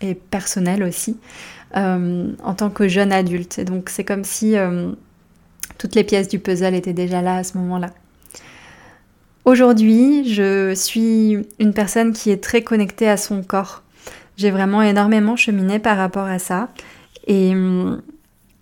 et 0.00 0.14
personnelle 0.14 0.82
aussi, 0.82 1.16
euh, 1.76 2.32
en 2.42 2.54
tant 2.54 2.70
que 2.70 2.88
jeune 2.88 3.12
adulte. 3.12 3.58
Et 3.60 3.64
donc 3.64 3.88
c'est 3.88 4.04
comme 4.04 4.24
si 4.24 4.56
euh, 4.56 4.90
toutes 5.78 5.94
les 5.94 6.04
pièces 6.04 6.28
du 6.28 6.38
puzzle 6.38 6.74
étaient 6.74 6.92
déjà 6.92 7.22
là 7.22 7.36
à 7.36 7.44
ce 7.44 7.56
moment-là. 7.58 7.90
Aujourd'hui, 9.50 10.32
je 10.32 10.76
suis 10.76 11.36
une 11.58 11.74
personne 11.74 12.12
qui 12.12 12.30
est 12.30 12.40
très 12.40 12.62
connectée 12.62 13.08
à 13.08 13.16
son 13.16 13.42
corps. 13.42 13.82
J'ai 14.36 14.52
vraiment 14.52 14.80
énormément 14.80 15.34
cheminé 15.34 15.80
par 15.80 15.96
rapport 15.96 16.26
à 16.26 16.38
ça. 16.38 16.68
Et 17.26 17.50
hum, 17.50 18.00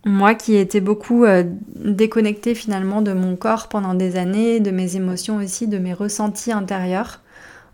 moi 0.07 0.35
qui 0.35 0.57
étais 0.57 0.81
beaucoup 0.81 1.27
euh, 1.27 1.45
déconnectée 1.75 2.55
finalement 2.55 3.03
de 3.03 3.13
mon 3.13 3.37
corps 3.37 3.69
pendant 3.69 3.93
des 3.93 4.17
années, 4.17 4.61
de 4.61 4.71
mes 4.71 4.97
émotions 4.97 5.37
aussi, 5.37 5.69
de 5.69 5.77
mes 5.77 5.93
ressentis 5.93 6.53
intérieurs, 6.53 7.21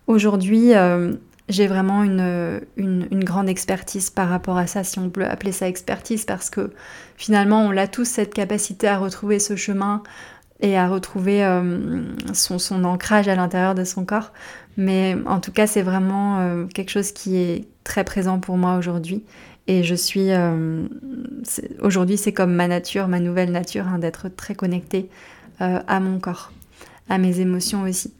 aujourd'hui 0.08 0.74
euh, 0.74 1.12
j'ai 1.48 1.66
vraiment 1.68 2.02
une, 2.02 2.62
une, 2.76 3.22
grande 3.22 3.48
expertise 3.48 4.10
par 4.10 4.28
rapport 4.28 4.56
à 4.56 4.66
ça, 4.66 4.82
si 4.82 4.98
on 4.98 5.10
peut 5.10 5.24
appeler 5.24 5.52
ça 5.52 5.68
expertise, 5.68 6.24
parce 6.24 6.48
que 6.48 6.72
finalement 7.16 7.60
on 7.60 7.76
a 7.76 7.86
tous 7.86 8.06
cette 8.06 8.32
capacité 8.32 8.88
à 8.88 8.98
retrouver 8.98 9.38
ce 9.38 9.54
chemin, 9.54 10.02
et 10.60 10.76
à 10.78 10.88
retrouver 10.88 11.44
euh, 11.44 12.02
son, 12.32 12.84
ancrage 12.84 13.28
à 13.28 13.34
l'intérieur 13.34 13.74
de 13.74 13.84
son 13.84 14.04
corps. 14.04 14.32
Mais 14.76 15.16
en 15.26 15.40
tout 15.40 15.52
cas, 15.52 15.66
c'est 15.66 15.82
vraiment 15.82 16.38
euh, 16.38 16.64
quelque 16.66 16.90
chose 16.90 17.12
qui 17.12 17.36
est 17.36 17.66
très 17.84 18.04
présent 18.04 18.38
pour 18.38 18.56
moi 18.56 18.76
aujourd'hui. 18.76 19.24
Et 19.66 19.82
je 19.82 19.94
suis... 19.94 20.30
Euh, 20.30 20.86
aujourd'hui, 21.80 22.16
c'est 22.16 22.32
comme 22.32 22.54
ma 22.54 22.68
nature, 22.68 23.08
ma 23.08 23.20
nouvelle 23.20 23.50
nature, 23.50 23.86
hein, 23.88 23.98
d'être 23.98 24.28
très 24.28 24.54
connectée 24.54 25.08
à 25.60 26.00
mon 26.00 26.18
corps, 26.18 26.50
à 27.08 27.16
mes 27.16 27.38
émotions 27.38 27.82
aussi. 27.82 28.12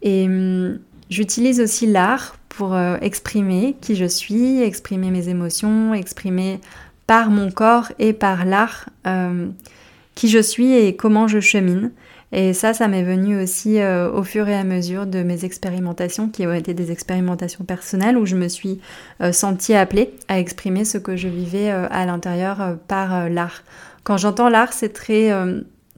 Et 0.00 0.24
hum, 0.24 0.78
j'utilise 1.10 1.60
aussi 1.60 1.86
l'art 1.86 2.38
pour 2.48 2.74
exprimer 3.02 3.76
qui 3.82 3.94
je 3.94 4.06
suis, 4.06 4.62
exprimer 4.62 5.10
mes 5.10 5.28
émotions, 5.28 5.92
exprimer 5.92 6.58
par 7.06 7.28
mon 7.28 7.50
corps 7.50 7.92
et 7.98 8.14
par 8.14 8.46
l'art 8.46 8.88
qui 10.16 10.28
je 10.28 10.40
suis 10.40 10.72
et 10.72 10.96
comment 10.96 11.28
je 11.28 11.38
chemine. 11.38 11.92
Et 12.32 12.54
ça, 12.54 12.74
ça 12.74 12.88
m'est 12.88 13.04
venu 13.04 13.40
aussi 13.40 13.78
euh, 13.78 14.10
au 14.10 14.24
fur 14.24 14.48
et 14.48 14.56
à 14.56 14.64
mesure 14.64 15.06
de 15.06 15.22
mes 15.22 15.44
expérimentations, 15.44 16.28
qui 16.28 16.44
ont 16.44 16.52
été 16.52 16.74
des 16.74 16.90
expérimentations 16.90 17.64
personnelles, 17.64 18.18
où 18.18 18.26
je 18.26 18.34
me 18.34 18.48
suis 18.48 18.80
euh, 19.20 19.30
sentie 19.30 19.74
appelée 19.74 20.12
à 20.26 20.40
exprimer 20.40 20.84
ce 20.84 20.98
que 20.98 21.14
je 21.14 21.28
vivais 21.28 21.70
euh, 21.70 21.86
à 21.90 22.04
l'intérieur 22.04 22.76
par 22.88 23.28
l'art. 23.28 23.62
Quand 24.02 24.16
j'entends 24.16 24.48
l'art, 24.48 24.72
c'est 24.72 24.92
très, 24.92 25.32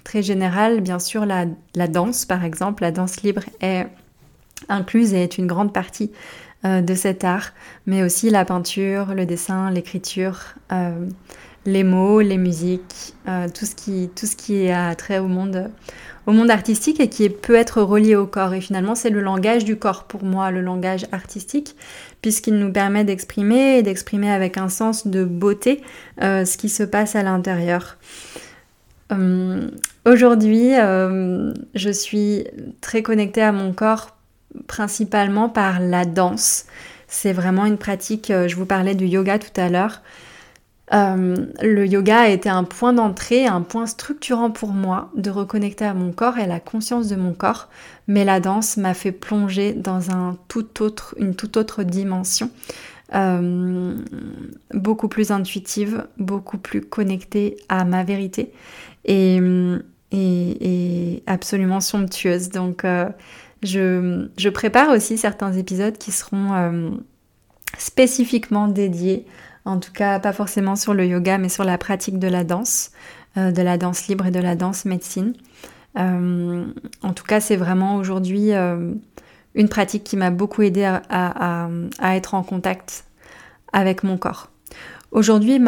très 0.02 0.22
général. 0.22 0.80
Bien 0.80 0.98
sûr, 0.98 1.26
la, 1.26 1.44
la, 1.74 1.88
danse, 1.88 2.24
par 2.24 2.42
exemple, 2.42 2.82
la 2.82 2.90
danse 2.90 3.22
libre 3.22 3.42
est 3.60 3.86
incluse 4.70 5.12
et 5.12 5.22
est 5.22 5.38
une 5.38 5.46
grande 5.46 5.74
partie 5.74 6.10
de 6.64 6.94
cet 6.94 7.22
art, 7.22 7.50
mais 7.86 8.02
aussi 8.02 8.30
la 8.30 8.46
peinture, 8.46 9.14
le 9.14 9.26
dessin, 9.26 9.70
l'écriture 9.70 10.54
les 11.66 11.84
mots, 11.84 12.20
les 12.20 12.38
musiques, 12.38 13.14
euh, 13.28 13.48
tout, 13.52 13.66
ce 13.66 13.74
qui, 13.74 14.10
tout 14.14 14.26
ce 14.26 14.36
qui 14.36 14.70
a 14.70 14.94
trait 14.94 15.18
au 15.18 15.26
monde, 15.26 15.70
au 16.26 16.32
monde 16.32 16.50
artistique 16.50 17.00
et 17.00 17.08
qui 17.08 17.28
peut 17.28 17.54
être 17.54 17.82
relié 17.82 18.16
au 18.16 18.26
corps. 18.26 18.54
Et 18.54 18.60
finalement, 18.60 18.94
c'est 18.94 19.10
le 19.10 19.20
langage 19.20 19.64
du 19.64 19.76
corps 19.76 20.04
pour 20.04 20.24
moi, 20.24 20.50
le 20.50 20.60
langage 20.60 21.06
artistique, 21.12 21.76
puisqu'il 22.22 22.54
nous 22.54 22.72
permet 22.72 23.04
d'exprimer 23.04 23.78
et 23.78 23.82
d'exprimer 23.82 24.30
avec 24.30 24.56
un 24.56 24.68
sens 24.68 25.06
de 25.06 25.24
beauté 25.24 25.82
euh, 26.22 26.44
ce 26.44 26.56
qui 26.56 26.68
se 26.68 26.82
passe 26.82 27.16
à 27.16 27.22
l'intérieur. 27.22 27.96
Euh, 29.10 29.68
aujourd'hui, 30.04 30.72
je 31.74 31.90
suis 31.90 32.44
très 32.80 33.02
connectée 33.02 33.42
à 33.42 33.52
mon 33.52 33.72
corps 33.72 34.16
principalement 34.66 35.48
par 35.48 35.80
la 35.80 36.04
danse. 36.04 36.66
C'est 37.08 37.32
vraiment 37.32 37.64
une 37.64 37.78
pratique, 37.78 38.28
je 38.28 38.54
vous 38.54 38.66
parlais 38.66 38.94
du 38.94 39.06
yoga 39.06 39.38
tout 39.38 39.58
à 39.58 39.68
l'heure. 39.70 40.02
Euh, 40.92 41.36
le 41.60 41.86
yoga 41.86 42.20
a 42.20 42.28
été 42.28 42.48
un 42.48 42.64
point 42.64 42.92
d'entrée, 42.92 43.46
un 43.46 43.60
point 43.60 43.86
structurant 43.86 44.50
pour 44.50 44.70
moi 44.70 45.10
de 45.16 45.30
reconnecter 45.30 45.84
à 45.84 45.94
mon 45.94 46.12
corps 46.12 46.38
et 46.38 46.42
à 46.42 46.46
la 46.46 46.60
conscience 46.60 47.08
de 47.08 47.16
mon 47.16 47.34
corps, 47.34 47.68
mais 48.06 48.24
la 48.24 48.40
danse 48.40 48.76
m'a 48.76 48.94
fait 48.94 49.12
plonger 49.12 49.74
dans 49.74 50.10
un 50.10 50.36
tout 50.48 50.82
autre, 50.82 51.14
une 51.18 51.34
toute 51.34 51.56
autre 51.56 51.82
dimension, 51.82 52.50
euh, 53.14 53.96
beaucoup 54.72 55.08
plus 55.08 55.30
intuitive, 55.30 56.06
beaucoup 56.18 56.58
plus 56.58 56.80
connectée 56.80 57.56
à 57.68 57.84
ma 57.84 58.02
vérité 58.04 58.52
et, 59.04 59.38
absolument 61.26 61.80
somptueuse. 61.80 62.48
Donc 62.48 62.86
euh, 62.86 63.08
je, 63.62 64.48
prépare 64.48 64.88
aussi 64.90 65.18
certains 65.18 65.52
épisodes 65.52 65.98
qui 65.98 66.12
seront 66.12 66.98
spécifiquement 67.76 68.68
dédiés 68.68 69.26
en 69.68 69.78
tout 69.78 69.92
cas 69.92 70.18
pas 70.18 70.32
forcément 70.32 70.76
sur 70.76 70.94
le 70.94 71.06
yoga, 71.06 71.38
mais 71.38 71.48
sur 71.48 71.64
la 71.64 71.78
pratique 71.78 72.18
de 72.18 72.28
la 72.28 72.42
danse, 72.42 72.90
euh, 73.36 73.52
de 73.52 73.62
la 73.62 73.76
danse 73.76 74.08
libre 74.08 74.26
et 74.26 74.30
de 74.30 74.40
la 74.40 74.56
danse 74.56 74.84
médecine. 74.84 75.34
Euh, 75.98 76.64
en 77.02 77.12
tout 77.12 77.24
cas, 77.24 77.40
c'est 77.40 77.56
vraiment 77.56 77.96
aujourd'hui 77.96 78.52
euh, 78.52 78.92
une 79.54 79.68
pratique 79.68 80.04
qui 80.04 80.16
m'a 80.16 80.30
beaucoup 80.30 80.62
aidé 80.62 80.84
à, 80.84 81.68
être 82.14 82.34
en 82.34 82.42
contact 82.42 83.04
avec 83.72 84.02
mon 84.02 84.16
corps. 84.16 84.48
Aujourd'hui, 85.10 85.60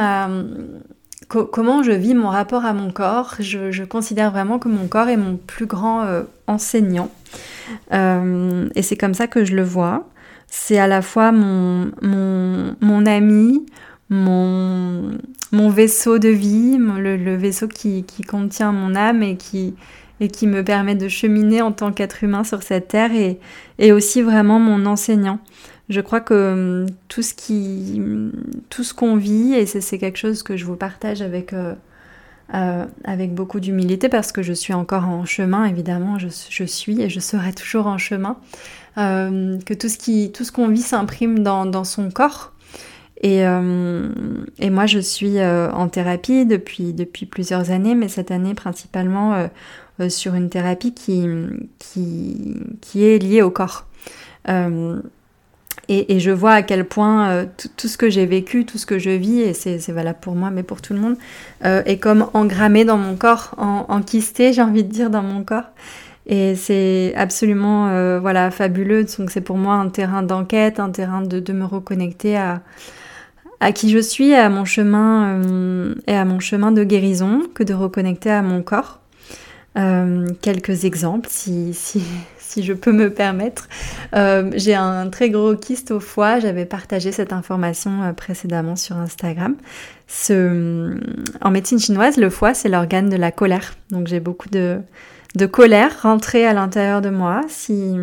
comment 1.28 1.82
je 1.82 1.92
vis 1.92 2.14
mon 2.14 2.28
rapport 2.28 2.64
à 2.64 2.72
mon 2.72 2.90
corps? 2.90 3.34
Je, 3.40 3.84
considère 3.84 4.30
vraiment 4.30 4.58
que 4.58 4.68
mon 4.68 4.86
corps 4.86 5.08
est 5.08 5.16
mon 5.16 5.36
plus 5.36 5.66
grand 5.66 6.06
enseignant. 6.46 7.10
et 7.92 8.82
c'est 8.82 8.96
comme 8.96 9.14
ça 9.14 9.26
que 9.26 9.44
je 9.44 9.54
le 9.54 9.64
vois. 9.64 10.08
C'est 10.46 10.78
à 10.78 10.86
la 10.86 11.00
fois 11.00 11.32
mon, 11.32 11.92
mon, 12.02 12.76
mon 12.80 13.06
ami, 13.06 13.64
mon, 14.10 15.18
vaisseau 15.52 16.18
de 16.18 16.28
vie, 16.28 16.76
le, 16.78 17.36
vaisseau 17.36 17.68
qui, 17.68 18.04
contient 18.28 18.72
mon 18.72 18.94
âme 18.94 19.22
et 19.22 19.36
qui, 19.36 19.74
et 20.20 20.28
qui 20.28 20.46
me 20.46 20.62
permet 20.62 20.94
de 20.94 21.08
cheminer 21.08 21.62
en 21.62 21.72
tant 21.72 21.92
qu'être 21.92 22.22
humain 22.22 22.44
sur 22.44 22.62
cette 22.62 22.88
terre 22.88 23.12
et, 23.14 23.38
et 23.78 23.92
aussi 23.92 24.20
vraiment 24.20 24.58
mon 24.58 24.84
enseignant. 24.86 25.38
Je 25.90 26.00
crois 26.00 26.20
que 26.20 26.86
tout 27.08 27.22
ce 27.22 27.34
qui, 27.34 28.00
tout 28.68 28.84
ce 28.84 28.94
qu'on 28.94 29.16
vit, 29.16 29.54
et 29.54 29.66
c'est 29.66 29.98
quelque 29.98 30.18
chose 30.18 30.44
que 30.44 30.56
je 30.56 30.64
vous 30.64 30.76
partage 30.76 31.20
avec, 31.20 31.52
euh, 31.52 31.74
euh, 32.54 32.86
avec 33.02 33.34
beaucoup 33.34 33.58
d'humilité 33.58 34.08
parce 34.08 34.30
que 34.30 34.40
je 34.40 34.52
suis 34.52 34.72
encore 34.72 35.08
en 35.08 35.24
chemin, 35.24 35.64
évidemment, 35.64 36.16
je, 36.20 36.28
je 36.48 36.64
suis 36.64 37.02
et 37.02 37.08
je 37.08 37.18
serai 37.18 37.52
toujours 37.52 37.88
en 37.88 37.98
chemin, 37.98 38.36
euh, 38.98 39.58
que 39.66 39.74
tout 39.74 39.88
ce 39.88 39.98
qui, 39.98 40.30
tout 40.30 40.44
ce 40.44 40.52
qu'on 40.52 40.68
vit 40.68 40.80
s'imprime 40.80 41.40
dans, 41.40 41.66
dans, 41.66 41.84
son 41.84 42.08
corps 42.12 42.52
Et, 43.22 43.40
et 43.40 44.70
moi, 44.70 44.86
je 44.86 44.98
suis 44.98 45.42
en 45.42 45.88
thérapie 45.88 46.46
depuis, 46.46 46.94
depuis 46.94 47.26
plusieurs 47.26 47.70
années, 47.70 47.94
mais 47.94 48.08
cette 48.08 48.30
année 48.30 48.54
principalement 48.54 49.48
sur 50.08 50.34
une 50.34 50.48
thérapie 50.48 50.94
qui, 50.94 51.26
qui, 51.78 52.56
qui, 52.80 53.04
est 53.04 53.18
liée 53.18 53.42
au 53.42 53.50
corps. 53.50 53.84
Et, 55.92 56.20
je 56.20 56.30
vois 56.30 56.52
à 56.52 56.62
quel 56.62 56.84
point 56.84 57.30
euh, 57.30 57.46
tout 57.76 57.88
ce 57.88 57.98
que 57.98 58.08
j'ai 58.10 58.24
vécu, 58.24 58.64
tout 58.64 58.78
ce 58.78 58.86
que 58.86 59.00
je 59.00 59.10
vis, 59.10 59.40
et 59.40 59.54
c'est 59.54 59.90
valable 59.90 60.20
pour 60.20 60.36
moi, 60.36 60.50
mais 60.50 60.62
pour 60.62 60.80
tout 60.80 60.92
le 60.92 61.00
monde, 61.00 61.16
euh, 61.64 61.82
est 61.84 61.98
comme 61.98 62.28
engrammé 62.32 62.84
dans 62.84 62.96
mon 62.96 63.16
corps, 63.16 63.56
en, 63.58 63.86
enquisté, 63.88 64.52
j'ai 64.52 64.62
envie 64.62 64.84
de 64.84 64.88
dire, 64.88 65.10
dans 65.10 65.24
mon 65.24 65.42
corps. 65.42 65.64
Et 66.26 66.54
c'est 66.54 67.12
absolument 67.16 67.88
euh, 67.88 68.20
voilà, 68.20 68.52
fabuleux. 68.52 69.04
Donc 69.18 69.32
c'est 69.32 69.40
pour 69.40 69.56
moi 69.56 69.74
un 69.74 69.88
terrain 69.88 70.22
d'enquête, 70.22 70.78
un 70.78 70.90
terrain 70.90 71.22
de, 71.22 71.40
de, 71.40 71.52
me 71.52 71.64
reconnecter 71.64 72.36
à, 72.36 72.62
à 73.60 73.72
qui 73.72 73.90
je 73.90 73.98
suis, 73.98 74.34
à 74.34 74.48
mon 74.48 74.64
chemin 74.64 75.42
et 76.06 76.14
à 76.14 76.24
mon 76.24 76.40
chemin 76.40 76.72
de 76.72 76.82
guérison, 76.82 77.42
que 77.54 77.62
de 77.62 77.74
reconnecter 77.74 78.30
à 78.30 78.42
mon 78.42 78.62
corps. 78.62 79.00
quelques 80.42 80.84
exemples, 80.84 81.28
si, 81.30 81.74
si, 81.74 82.02
si 82.50 82.62
je 82.64 82.72
peux 82.72 82.92
me 82.92 83.10
permettre. 83.10 83.68
Euh, 84.14 84.50
j'ai 84.54 84.74
un 84.74 85.08
très 85.08 85.30
gros 85.30 85.54
kyste 85.54 85.92
au 85.92 86.00
foie. 86.00 86.40
J'avais 86.40 86.64
partagé 86.64 87.12
cette 87.12 87.32
information 87.32 88.02
euh, 88.02 88.12
précédemment 88.12 88.76
sur 88.76 88.96
Instagram. 88.96 89.54
Ce, 90.08 90.96
en 91.40 91.50
médecine 91.50 91.78
chinoise, 91.78 92.16
le 92.16 92.28
foie, 92.28 92.54
c'est 92.54 92.68
l'organe 92.68 93.08
de 93.08 93.16
la 93.16 93.30
colère. 93.30 93.74
Donc 93.90 94.08
j'ai 94.08 94.20
beaucoup 94.20 94.48
de, 94.48 94.80
de 95.36 95.46
colère 95.46 96.02
rentrée 96.02 96.44
à 96.44 96.52
l'intérieur 96.52 97.00
de 97.00 97.10
moi. 97.10 97.42
Si, 97.48 97.94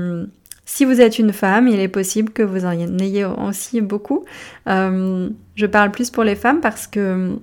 si 0.69 0.86
vous 0.86 1.01
êtes 1.01 1.17
une 1.17 1.33
femme, 1.33 1.67
il 1.67 1.79
est 1.79 1.88
possible 1.88 2.31
que 2.31 2.43
vous 2.43 2.65
en 2.65 2.71
ayez 2.71 3.25
aussi 3.25 3.81
beaucoup. 3.81 4.25
Euh, 4.67 5.29
je 5.55 5.65
parle 5.65 5.89
plus 5.91 6.12
pour 6.12 6.24
les 6.24 6.36
femmes 6.36 6.62
parce 6.62 6.86
que 6.86 7.39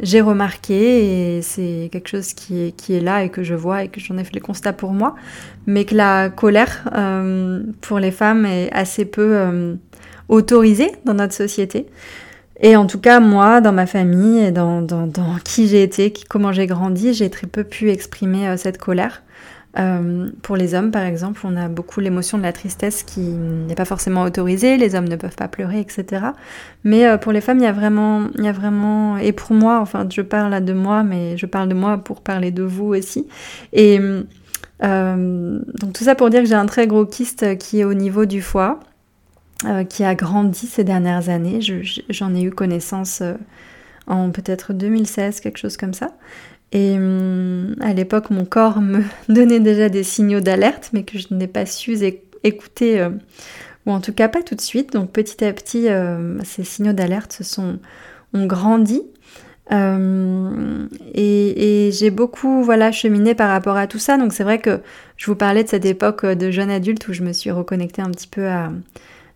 j'ai 0.00 0.20
remarqué, 0.20 1.36
et 1.36 1.42
c'est 1.42 1.88
quelque 1.90 2.08
chose 2.08 2.32
qui 2.32 2.72
est, 2.88 3.00
là 3.00 3.24
et 3.24 3.30
que 3.30 3.42
je 3.42 3.54
vois 3.54 3.84
et 3.84 3.88
que 3.88 4.00
j'en 4.00 4.16
ai 4.16 4.24
fait 4.24 4.34
le 4.34 4.40
constat 4.40 4.72
pour 4.72 4.92
moi, 4.92 5.16
mais 5.66 5.84
que 5.84 5.94
la 5.94 6.30
colère 6.30 6.88
euh, 6.94 7.62
pour 7.80 7.98
les 7.98 8.12
femmes 8.12 8.46
est 8.46 8.70
assez 8.72 9.04
peu 9.04 9.36
euh, 9.36 9.74
autorisée 10.28 10.92
dans 11.04 11.14
notre 11.14 11.34
société. 11.34 11.86
Et 12.60 12.76
en 12.76 12.86
tout 12.86 13.00
cas, 13.00 13.20
moi, 13.20 13.60
dans 13.60 13.72
ma 13.72 13.86
famille 13.86 14.40
et 14.40 14.50
dans, 14.50 14.86
qui 15.44 15.68
j'ai 15.68 15.82
été, 15.82 16.12
comment 16.28 16.52
j'ai 16.52 16.66
grandi, 16.66 17.12
j'ai 17.14 17.30
très 17.30 17.46
peu 17.46 17.64
pu 17.64 17.90
exprimer 17.90 18.48
euh, 18.48 18.56
cette 18.56 18.78
colère. 18.78 19.22
Euh, 19.78 20.30
pour 20.42 20.56
les 20.56 20.74
hommes, 20.74 20.90
par 20.90 21.04
exemple, 21.04 21.40
on 21.44 21.56
a 21.56 21.68
beaucoup 21.68 22.00
l'émotion 22.00 22.36
de 22.36 22.42
la 22.42 22.52
tristesse 22.52 23.02
qui 23.04 23.20
n'est 23.20 23.74
pas 23.74 23.84
forcément 23.84 24.22
autorisée, 24.22 24.76
les 24.76 24.94
hommes 24.94 25.08
ne 25.08 25.16
peuvent 25.16 25.36
pas 25.36 25.48
pleurer, 25.48 25.80
etc. 25.80 26.26
Mais 26.84 27.06
euh, 27.06 27.16
pour 27.16 27.32
les 27.32 27.40
femmes, 27.40 27.58
il 27.58 27.64
y 27.64 27.66
a 27.66 27.72
vraiment, 27.72 28.28
il 28.36 28.44
y 28.44 28.48
a 28.48 28.52
vraiment, 28.52 29.18
et 29.18 29.32
pour 29.32 29.52
moi, 29.52 29.78
enfin, 29.80 30.06
je 30.10 30.22
parle 30.22 30.64
de 30.64 30.72
moi, 30.72 31.04
mais 31.04 31.36
je 31.36 31.46
parle 31.46 31.68
de 31.68 31.74
moi 31.74 31.98
pour 31.98 32.22
parler 32.22 32.50
de 32.50 32.62
vous 32.64 32.86
aussi. 32.86 33.28
Et 33.72 34.00
euh, 34.84 35.60
donc 35.80 35.92
tout 35.92 36.04
ça 36.04 36.14
pour 36.14 36.30
dire 36.30 36.40
que 36.40 36.48
j'ai 36.48 36.54
un 36.54 36.66
très 36.66 36.86
gros 36.86 37.04
kyste 37.04 37.58
qui 37.58 37.80
est 37.80 37.84
au 37.84 37.94
niveau 37.94 38.24
du 38.24 38.42
foie, 38.42 38.80
qui 39.88 40.04
a 40.04 40.14
grandi 40.14 40.66
ces 40.68 40.84
dernières 40.84 41.28
années. 41.28 41.60
J'en 41.60 42.34
ai 42.34 42.42
eu 42.42 42.50
connaissance 42.50 43.22
en 44.06 44.30
peut-être 44.30 44.72
2016, 44.72 45.40
quelque 45.40 45.58
chose 45.58 45.76
comme 45.76 45.94
ça. 45.94 46.12
Et 46.72 46.96
hum, 46.96 47.74
à 47.80 47.92
l'époque, 47.92 48.30
mon 48.30 48.44
corps 48.44 48.80
me 48.80 49.02
donnait 49.28 49.60
déjà 49.60 49.88
des 49.88 50.02
signaux 50.02 50.40
d'alerte, 50.40 50.90
mais 50.92 51.04
que 51.04 51.18
je 51.18 51.32
n'ai 51.32 51.48
pas 51.48 51.66
su 51.66 51.98
écouter, 52.44 53.00
euh, 53.00 53.10
ou 53.86 53.92
en 53.92 54.00
tout 54.00 54.12
cas 54.12 54.28
pas 54.28 54.42
tout 54.42 54.54
de 54.54 54.60
suite. 54.60 54.92
Donc 54.92 55.10
petit 55.12 55.44
à 55.44 55.52
petit, 55.52 55.88
euh, 55.88 56.38
ces 56.44 56.64
signaux 56.64 56.92
d'alerte 56.92 57.40
ont 57.58 58.46
grandi. 58.46 59.02
Euh, 59.70 60.86
et, 61.14 61.90
j'ai 61.92 62.10
beaucoup 62.10 62.62
voilà 62.62 62.92
cheminé 62.92 63.34
par 63.34 63.50
rapport 63.50 63.76
à 63.76 63.86
tout 63.86 63.98
ça. 63.98 64.16
Donc 64.16 64.32
c'est 64.32 64.44
vrai 64.44 64.58
que 64.58 64.80
je 65.16 65.26
vous 65.26 65.36
parlais 65.36 65.64
de 65.64 65.68
cette 65.68 65.86
époque 65.86 66.24
de 66.24 66.50
jeune 66.50 66.70
adulte 66.70 67.06
où 67.08 67.12
je 67.12 67.22
me 67.22 67.32
suis 67.32 67.50
reconnectée 67.50 68.02
un 68.02 68.10
petit 68.10 68.28
peu 68.28 68.46
à, 68.46 68.70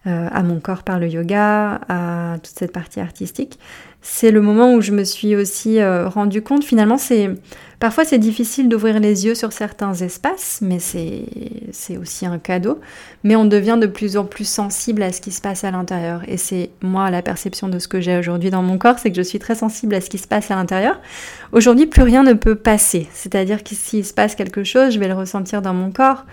à 0.05 0.43
mon 0.43 0.59
corps 0.59 0.83
par 0.83 0.99
le 0.99 1.09
yoga, 1.09 1.81
à 1.89 2.37
toute 2.43 2.59
cette 2.59 2.73
partie 2.73 3.01
artistique 3.01 3.59
c'est 4.05 4.33
le 4.33 4.43
moment 4.43 4.75
où 4.75 4.81
je 4.81 4.91
me 4.91 5.05
suis 5.05 5.37
aussi 5.37 5.79
euh, 5.79 6.09
rendu 6.09 6.43
compte, 6.43 6.65
finalement, 6.65 6.99
c'est 6.99 7.31
parfois 7.79 8.05
c'est 8.05 8.19
difficile 8.19 8.69
d'ouvrir 8.69 8.99
les 8.99 9.27
yeux 9.27 9.37
sur 9.37 9.53
certains 9.53 9.95
espaces, 9.95 10.59
mais 10.61 10.81
c'est 10.81 11.97
aussi 11.97 12.27
un 12.27 12.39
cadeau. 12.41 12.81
Mais 13.23 13.37
on 13.37 13.45
devient 13.45 13.79
de 13.81 13.87
plus 13.87 14.17
en 14.17 14.25
plus 14.25 14.47
sensible 14.47 15.05
à 15.05 15.13
ce 15.13 15.21
qui 15.21 15.31
se 15.31 15.41
passe 15.41 15.63
à 15.63 15.71
l'intérieur. 15.71 16.23
Et 16.27 16.37
c'est 16.37 16.71
moi 16.83 17.11
la 17.11 17.23
perception 17.23 17.69
de 17.69 17.79
ce 17.79 17.87
que 17.87 18.01
j'ai 18.01 18.19
aujourd'hui 18.19 18.51
dans 18.51 18.63
mon 18.63 18.77
corps, 18.77 18.99
c'est 18.99 19.11
que 19.11 19.17
je 19.17 19.23
suis 19.23 19.39
très 19.39 19.55
sensible 19.55 19.95
à 19.95 20.01
ce 20.01 20.11
qui 20.11 20.19
se 20.19 20.27
passe 20.27 20.51
à 20.51 20.57
l'intérieur. 20.57 21.01
Aujourd'hui, 21.53 21.87
plus 21.87 22.03
rien 22.03 22.25
ne 22.25 22.33
peut 22.33 22.57
passer. 22.57 23.09
C'est-à-dire 23.13 23.63
que 23.63 23.77
s'il 23.77 24.05
se 24.05 24.13
passe 24.13 24.35
quelque 24.35 24.65
chose, 24.65 24.95
je 24.95 24.99
vais 24.99 25.09
le 25.09 25.15
ressentir 25.15 25.63
dans 25.63 25.75
mon 25.75 25.93
corps. 25.93 26.25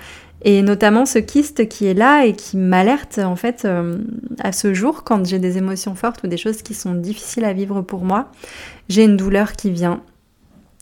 Et 0.43 0.61
notamment 0.61 1.05
ce 1.05 1.19
kyste 1.19 1.67
qui 1.67 1.85
est 1.87 1.93
là 1.93 2.25
et 2.25 2.33
qui 2.33 2.55
m'alerte 2.55 3.19
en 3.19 3.35
fait 3.35 3.65
euh, 3.65 3.97
à 4.39 4.51
ce 4.51 4.73
jour 4.73 5.03
quand 5.03 5.25
j'ai 5.25 5.39
des 5.39 5.57
émotions 5.57 5.95
fortes 5.95 6.23
ou 6.23 6.27
des 6.27 6.37
choses 6.37 6.61
qui 6.61 6.73
sont 6.73 6.93
difficiles 6.93 7.43
à 7.43 7.51
vivre 7.51 7.81
pour 7.81 8.05
moi, 8.05 8.31
j'ai 8.87 9.03
une 9.03 9.17
douleur 9.17 9.53
qui 9.53 9.69
vient 9.69 10.01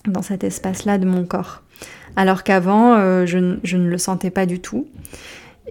dans 0.06 0.22
cet 0.22 0.44
espace-là 0.44 1.00
de 1.00 1.06
mon 1.06 1.26
corps. 1.26 1.64
Alors 2.16 2.44
qu'avant, 2.44 2.96
euh, 2.96 3.26
je, 3.26 3.38
ne 3.38 3.90
le 3.90 3.98
sentais 3.98 4.30
pas 4.30 4.46
du 4.46 4.60
tout. 4.60 4.88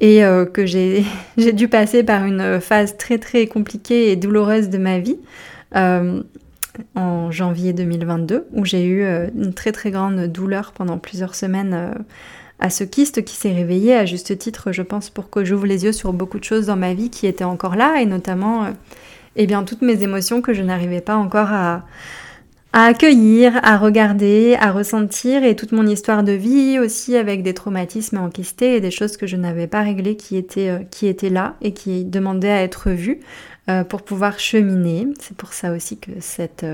Et 0.01 0.25
euh, 0.25 0.45
que 0.45 0.67
j'ai 0.67 1.05
dû 1.53 1.69
passer 1.69 2.03
par 2.03 2.25
une 2.25 2.61
phase 2.61 2.97
très 2.97 3.19
très 3.19 3.47
compliquée 3.47 4.11
et 4.11 4.17
douloureuse 4.17 4.69
de 4.69 4.79
ma 4.79 4.99
vie 4.99 5.19
en 6.95 7.31
janvier 7.31 7.73
2022 7.73 8.47
où 8.53 8.65
j'ai 8.65 8.85
eu 8.85 9.05
une 9.35 9.55
très 9.55 9.73
très 9.73 9.91
grande 9.91 10.27
douleur 10.27 10.73
pendant 10.73 10.99
plusieurs 10.99 11.35
semaines 11.35 11.95
à 12.59 12.71
ce 12.71 12.85
kyste 12.85 13.25
qui 13.25 13.35
s'est 13.35 13.53
réveillé 13.53 13.95
à 13.95 14.07
juste 14.07 14.37
titre, 14.39 14.73
je 14.73 14.83
pense, 14.83 15.11
pour 15.11 15.31
que 15.31 15.45
j'ouvre 15.45 15.67
les 15.67 15.85
yeux 15.85 15.93
sur 15.93 16.13
beaucoup 16.13 16.39
de 16.39 16.45
choses 16.45 16.67
dans 16.67 16.77
ma 16.77 16.95
vie 16.95 17.11
qui 17.11 17.27
étaient 17.27 17.45
encore 17.45 17.77
là, 17.77 18.01
et 18.01 18.07
notamment 18.07 18.65
euh, 18.65 18.71
eh 19.37 19.47
bien, 19.47 19.65
toutes 19.65 19.83
mes 19.83 20.03
émotions 20.03 20.41
que 20.41 20.55
je 20.55 20.63
n'arrivais 20.63 21.03
pas 21.03 21.17
encore 21.17 21.53
à, 21.53 21.85
accueillir, 22.73 23.59
à 23.63 23.79
regarder, 23.79 24.57
à 24.59 24.71
ressentir, 24.71 25.45
et 25.45 25.57
toute 25.57 25.73
mon 25.73 25.87
histoire 25.87 26.23
de 26.23 26.33
vie 26.33 26.79
aussi 26.79 27.17
avec 27.17 27.43
des 27.43 27.55
traumatismes 27.55 28.19
enquistés 28.19 28.77
et 28.77 28.81
des 28.81 28.91
choses 28.91 29.17
que 29.17 29.27
je 29.27 29.37
n'avais 29.37 29.67
pas 29.67 29.83
réglées 29.83 30.17
qui 30.17 30.37
étaient, 30.37 30.71
euh, 30.71 31.31
là 31.31 31.57
et 31.63 31.73
qui 31.73 32.05
demandaient 32.05 32.51
à 32.51 32.63
être 32.63 32.91
vues 32.91 33.21
euh, 33.69 33.85
pour 33.85 34.03
pouvoir 34.03 34.39
cheminer. 34.39 35.09
C'est 35.21 35.37
pour 35.37 35.53
ça 35.53 35.73
aussi 35.73 35.99
que 35.99 36.11
cette 36.21 36.65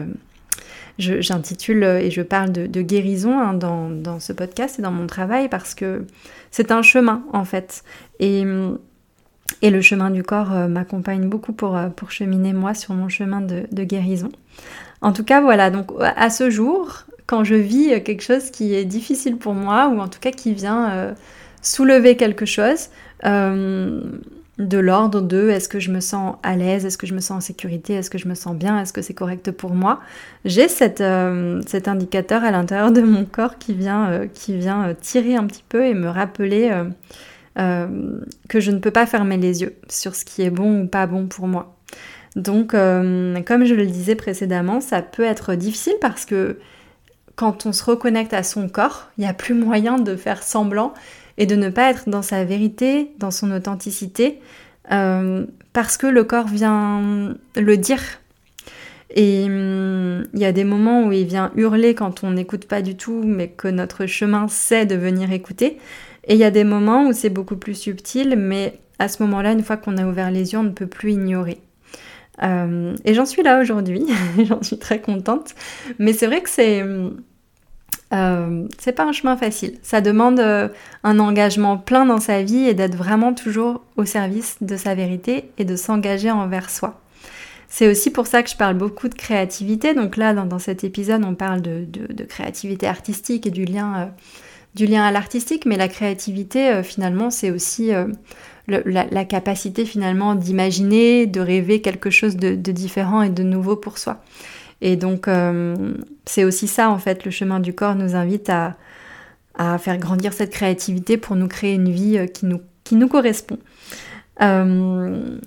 j'intitule 0.98 1.84
euh, 1.84 2.00
et 2.00 2.10
je 2.10 2.22
parle 2.22 2.52
de, 2.52 2.82
guérison 2.82 3.38
hein, 3.38 3.54
dans, 3.54 4.20
ce 4.20 4.32
podcast 4.32 4.78
et 4.78 4.82
dans 4.82 4.90
mon 4.92 5.06
travail 5.06 5.48
parce 5.48 5.74
que 5.74 6.04
c'est 6.50 6.70
un 6.70 6.82
chemin 6.82 7.22
en 7.32 7.44
fait. 7.44 7.82
Et, 8.20 8.44
et 9.62 9.70
le 9.70 9.80
chemin 9.80 10.10
du 10.10 10.22
corps 10.22 10.52
euh, 10.52 10.68
m'accompagne 10.68 11.28
beaucoup 11.28 11.52
pour, 11.52 11.76
euh, 11.76 11.88
pour 11.88 12.10
cheminer 12.10 12.52
moi 12.52 12.74
sur 12.74 12.94
mon 12.94 13.08
chemin 13.08 13.40
de, 13.40 13.84
guérison. 13.84 14.30
En 15.00 15.12
tout 15.12 15.24
cas, 15.24 15.40
voilà, 15.40 15.70
donc 15.70 15.90
à 16.00 16.30
ce 16.30 16.48
jour, 16.48 17.04
quand 17.26 17.42
je 17.42 17.56
vis 17.56 18.02
quelque 18.04 18.22
chose 18.22 18.50
qui 18.50 18.74
est 18.74 18.84
difficile 18.84 19.36
pour 19.36 19.54
moi, 19.54 19.88
ou 19.88 19.98
en 19.98 20.06
tout 20.06 20.20
cas 20.20 20.30
qui 20.30 20.54
vient 20.54 21.12
soulever 21.60 22.16
quelque 22.16 22.46
chose, 22.46 22.88
de 24.58 24.78
l'ordre 24.78 25.22
de 25.22 25.48
est-ce 25.48 25.68
que 25.68 25.80
je 25.80 25.90
me 25.90 26.00
sens 26.00 26.36
à 26.42 26.56
l'aise, 26.56 26.84
est-ce 26.84 26.98
que 26.98 27.06
je 27.06 27.14
me 27.14 27.20
sens 27.20 27.38
en 27.38 27.40
sécurité, 27.40 27.94
est-ce 27.94 28.10
que 28.10 28.18
je 28.18 28.28
me 28.28 28.34
sens 28.34 28.54
bien, 28.54 28.80
est-ce 28.80 28.92
que 28.92 29.00
c'est 29.00 29.14
correct 29.14 29.50
pour 29.50 29.74
moi? 29.74 30.00
J'ai 30.44 30.66
euh, 31.00 31.60
cet 31.66 31.88
indicateur 31.88 32.44
à 32.44 32.50
l'intérieur 32.50 32.92
de 32.92 33.00
mon 33.00 33.24
corps 33.24 33.58
qui 33.58 33.74
vient, 33.74 34.10
euh, 34.10 34.26
euh, 34.50 34.94
tirer 35.00 35.36
un 35.36 35.46
petit 35.46 35.64
peu 35.68 35.86
et 35.86 35.94
me 35.94 36.08
rappeler 36.08 36.70
que 37.56 38.60
je 38.60 38.70
ne 38.70 38.78
peux 38.78 38.90
pas 38.90 39.06
fermer 39.06 39.36
les 39.36 39.62
yeux 39.62 39.74
sur 39.88 40.14
ce 40.14 40.24
qui 40.24 40.42
est 40.42 40.50
bon 40.50 40.82
ou 40.82 40.86
pas 40.86 41.06
bon 41.06 41.26
pour 41.26 41.48
moi. 41.48 41.74
Donc, 42.36 42.72
comme 42.72 43.64
je 43.64 43.74
le 43.74 43.86
disais 43.86 44.14
précédemment, 44.14 44.80
ça 44.80 45.02
peut 45.02 45.24
être 45.24 45.54
difficile 45.54 45.94
parce 46.00 46.24
que 46.24 46.58
quand 47.36 47.66
on 47.66 47.72
se 47.72 47.84
reconnecte 47.84 48.32
à 48.32 48.42
son 48.42 48.68
corps, 48.68 49.10
il 49.18 49.22
n'y 49.22 49.26
a 49.26 49.34
plus 49.34 49.54
moyen 49.54 49.98
de 49.98 50.16
faire 50.16 50.42
semblant 50.42 50.94
et 51.38 51.46
de 51.46 51.56
ne 51.56 51.68
pas 51.68 51.90
être 51.90 52.08
dans 52.08 52.22
sa 52.22 52.44
vérité, 52.44 53.10
dans 53.18 53.30
son 53.30 53.50
authenticité, 53.50 54.38
euh, 54.90 55.46
parce 55.72 55.96
que 55.96 56.06
le 56.06 56.24
corps 56.24 56.48
vient 56.48 57.34
le 57.56 57.76
dire. 57.76 58.02
Et 59.14 59.44
hum, 59.44 60.24
il 60.32 60.40
y 60.40 60.44
a 60.44 60.52
des 60.52 60.64
moments 60.64 61.06
où 61.06 61.12
il 61.12 61.26
vient 61.26 61.52
hurler 61.56 61.94
quand 61.94 62.24
on 62.24 62.30
n'écoute 62.30 62.66
pas 62.66 62.82
du 62.82 62.96
tout, 62.96 63.22
mais 63.24 63.48
que 63.48 63.68
notre 63.68 64.06
chemin 64.06 64.48
sait 64.48 64.86
de 64.86 64.94
venir 64.94 65.32
écouter. 65.32 65.78
Et 66.26 66.34
il 66.34 66.38
y 66.38 66.44
a 66.44 66.50
des 66.50 66.64
moments 66.64 67.06
où 67.06 67.12
c'est 67.12 67.30
beaucoup 67.30 67.56
plus 67.56 67.74
subtil, 67.74 68.36
mais 68.36 68.78
à 68.98 69.08
ce 69.08 69.22
moment-là, 69.24 69.52
une 69.52 69.62
fois 69.62 69.76
qu'on 69.76 69.98
a 69.98 70.06
ouvert 70.06 70.30
les 70.30 70.52
yeux, 70.52 70.58
on 70.58 70.64
ne 70.64 70.70
peut 70.70 70.86
plus 70.86 71.12
ignorer. 71.12 71.58
Euh, 72.42 72.94
et 73.04 73.14
j'en 73.14 73.26
suis 73.26 73.42
là 73.42 73.60
aujourd'hui, 73.60 74.04
j'en 74.44 74.62
suis 74.62 74.78
très 74.78 75.00
contente. 75.00 75.54
Mais 75.98 76.12
c'est 76.12 76.26
vrai 76.26 76.40
que 76.40 76.50
c'est 76.50 76.82
hum, 76.82 77.16
euh, 78.12 78.66
c'est 78.78 78.92
pas 78.92 79.04
un 79.04 79.12
chemin 79.12 79.36
facile. 79.36 79.78
Ça 79.82 80.00
demande 80.00 80.38
euh, 80.40 80.68
un 81.02 81.18
engagement 81.18 81.78
plein 81.78 82.04
dans 82.04 82.20
sa 82.20 82.42
vie 82.42 82.68
et 82.68 82.74
d'être 82.74 82.96
vraiment 82.96 83.32
toujours 83.32 83.82
au 83.96 84.04
service 84.04 84.56
de 84.60 84.76
sa 84.76 84.94
vérité 84.94 85.50
et 85.58 85.64
de 85.64 85.76
s'engager 85.76 86.30
envers 86.30 86.68
soi. 86.68 87.00
C'est 87.68 87.88
aussi 87.88 88.10
pour 88.10 88.26
ça 88.26 88.42
que 88.42 88.50
je 88.50 88.56
parle 88.56 88.76
beaucoup 88.76 89.08
de 89.08 89.14
créativité. 89.14 89.94
Donc 89.94 90.18
là, 90.18 90.34
dans, 90.34 90.58
cet 90.58 90.84
épisode, 90.84 91.24
on 91.24 91.34
parle 91.34 91.62
de, 91.62 92.24
créativité 92.24 92.86
artistique 92.86 93.46
et 93.46 93.50
du 93.50 93.64
lien, 93.64 93.94
euh, 93.96 94.06
du 94.74 94.84
lien 94.84 95.04
à 95.04 95.10
l'artistique, 95.10 95.64
mais 95.64 95.78
la 95.78 95.88
créativité, 95.88 96.82
finalement, 96.82 97.30
c'est 97.30 97.50
aussi 97.50 97.92
la, 98.68 99.24
capacité 99.24 99.86
finalement 99.86 100.34
d'imaginer, 100.34 101.26
de 101.26 101.40
rêver 101.40 101.80
quelque 101.80 102.10
chose 102.10 102.36
de 102.36 102.72
différent 102.72 103.22
et 103.22 103.30
de 103.30 103.42
nouveau 103.42 103.76
pour 103.76 103.96
soi. 103.96 104.22
Et 104.82 104.96
donc, 104.96 105.28
euh, 105.28 105.94
c'est 106.26 106.42
aussi 106.42 106.66
ça, 106.66 106.90
en 106.90 106.98
fait, 106.98 107.24
le 107.24 107.30
chemin 107.30 107.60
du 107.60 107.72
corps 107.72 107.94
nous 107.94 108.16
invite 108.16 108.50
à, 108.50 108.76
faire 109.78 109.96
grandir 109.98 110.32
cette 110.32 110.50
créativité 110.50 111.16
pour 111.16 111.36
nous 111.36 111.46
créer 111.46 111.74
une 111.74 111.90
vie 111.90 112.18
euh, 112.18 112.26
qui 112.26 112.46
nous, 112.46 112.60
qui 112.82 112.98
correspond. 113.08 113.58
Euh, 114.40 115.38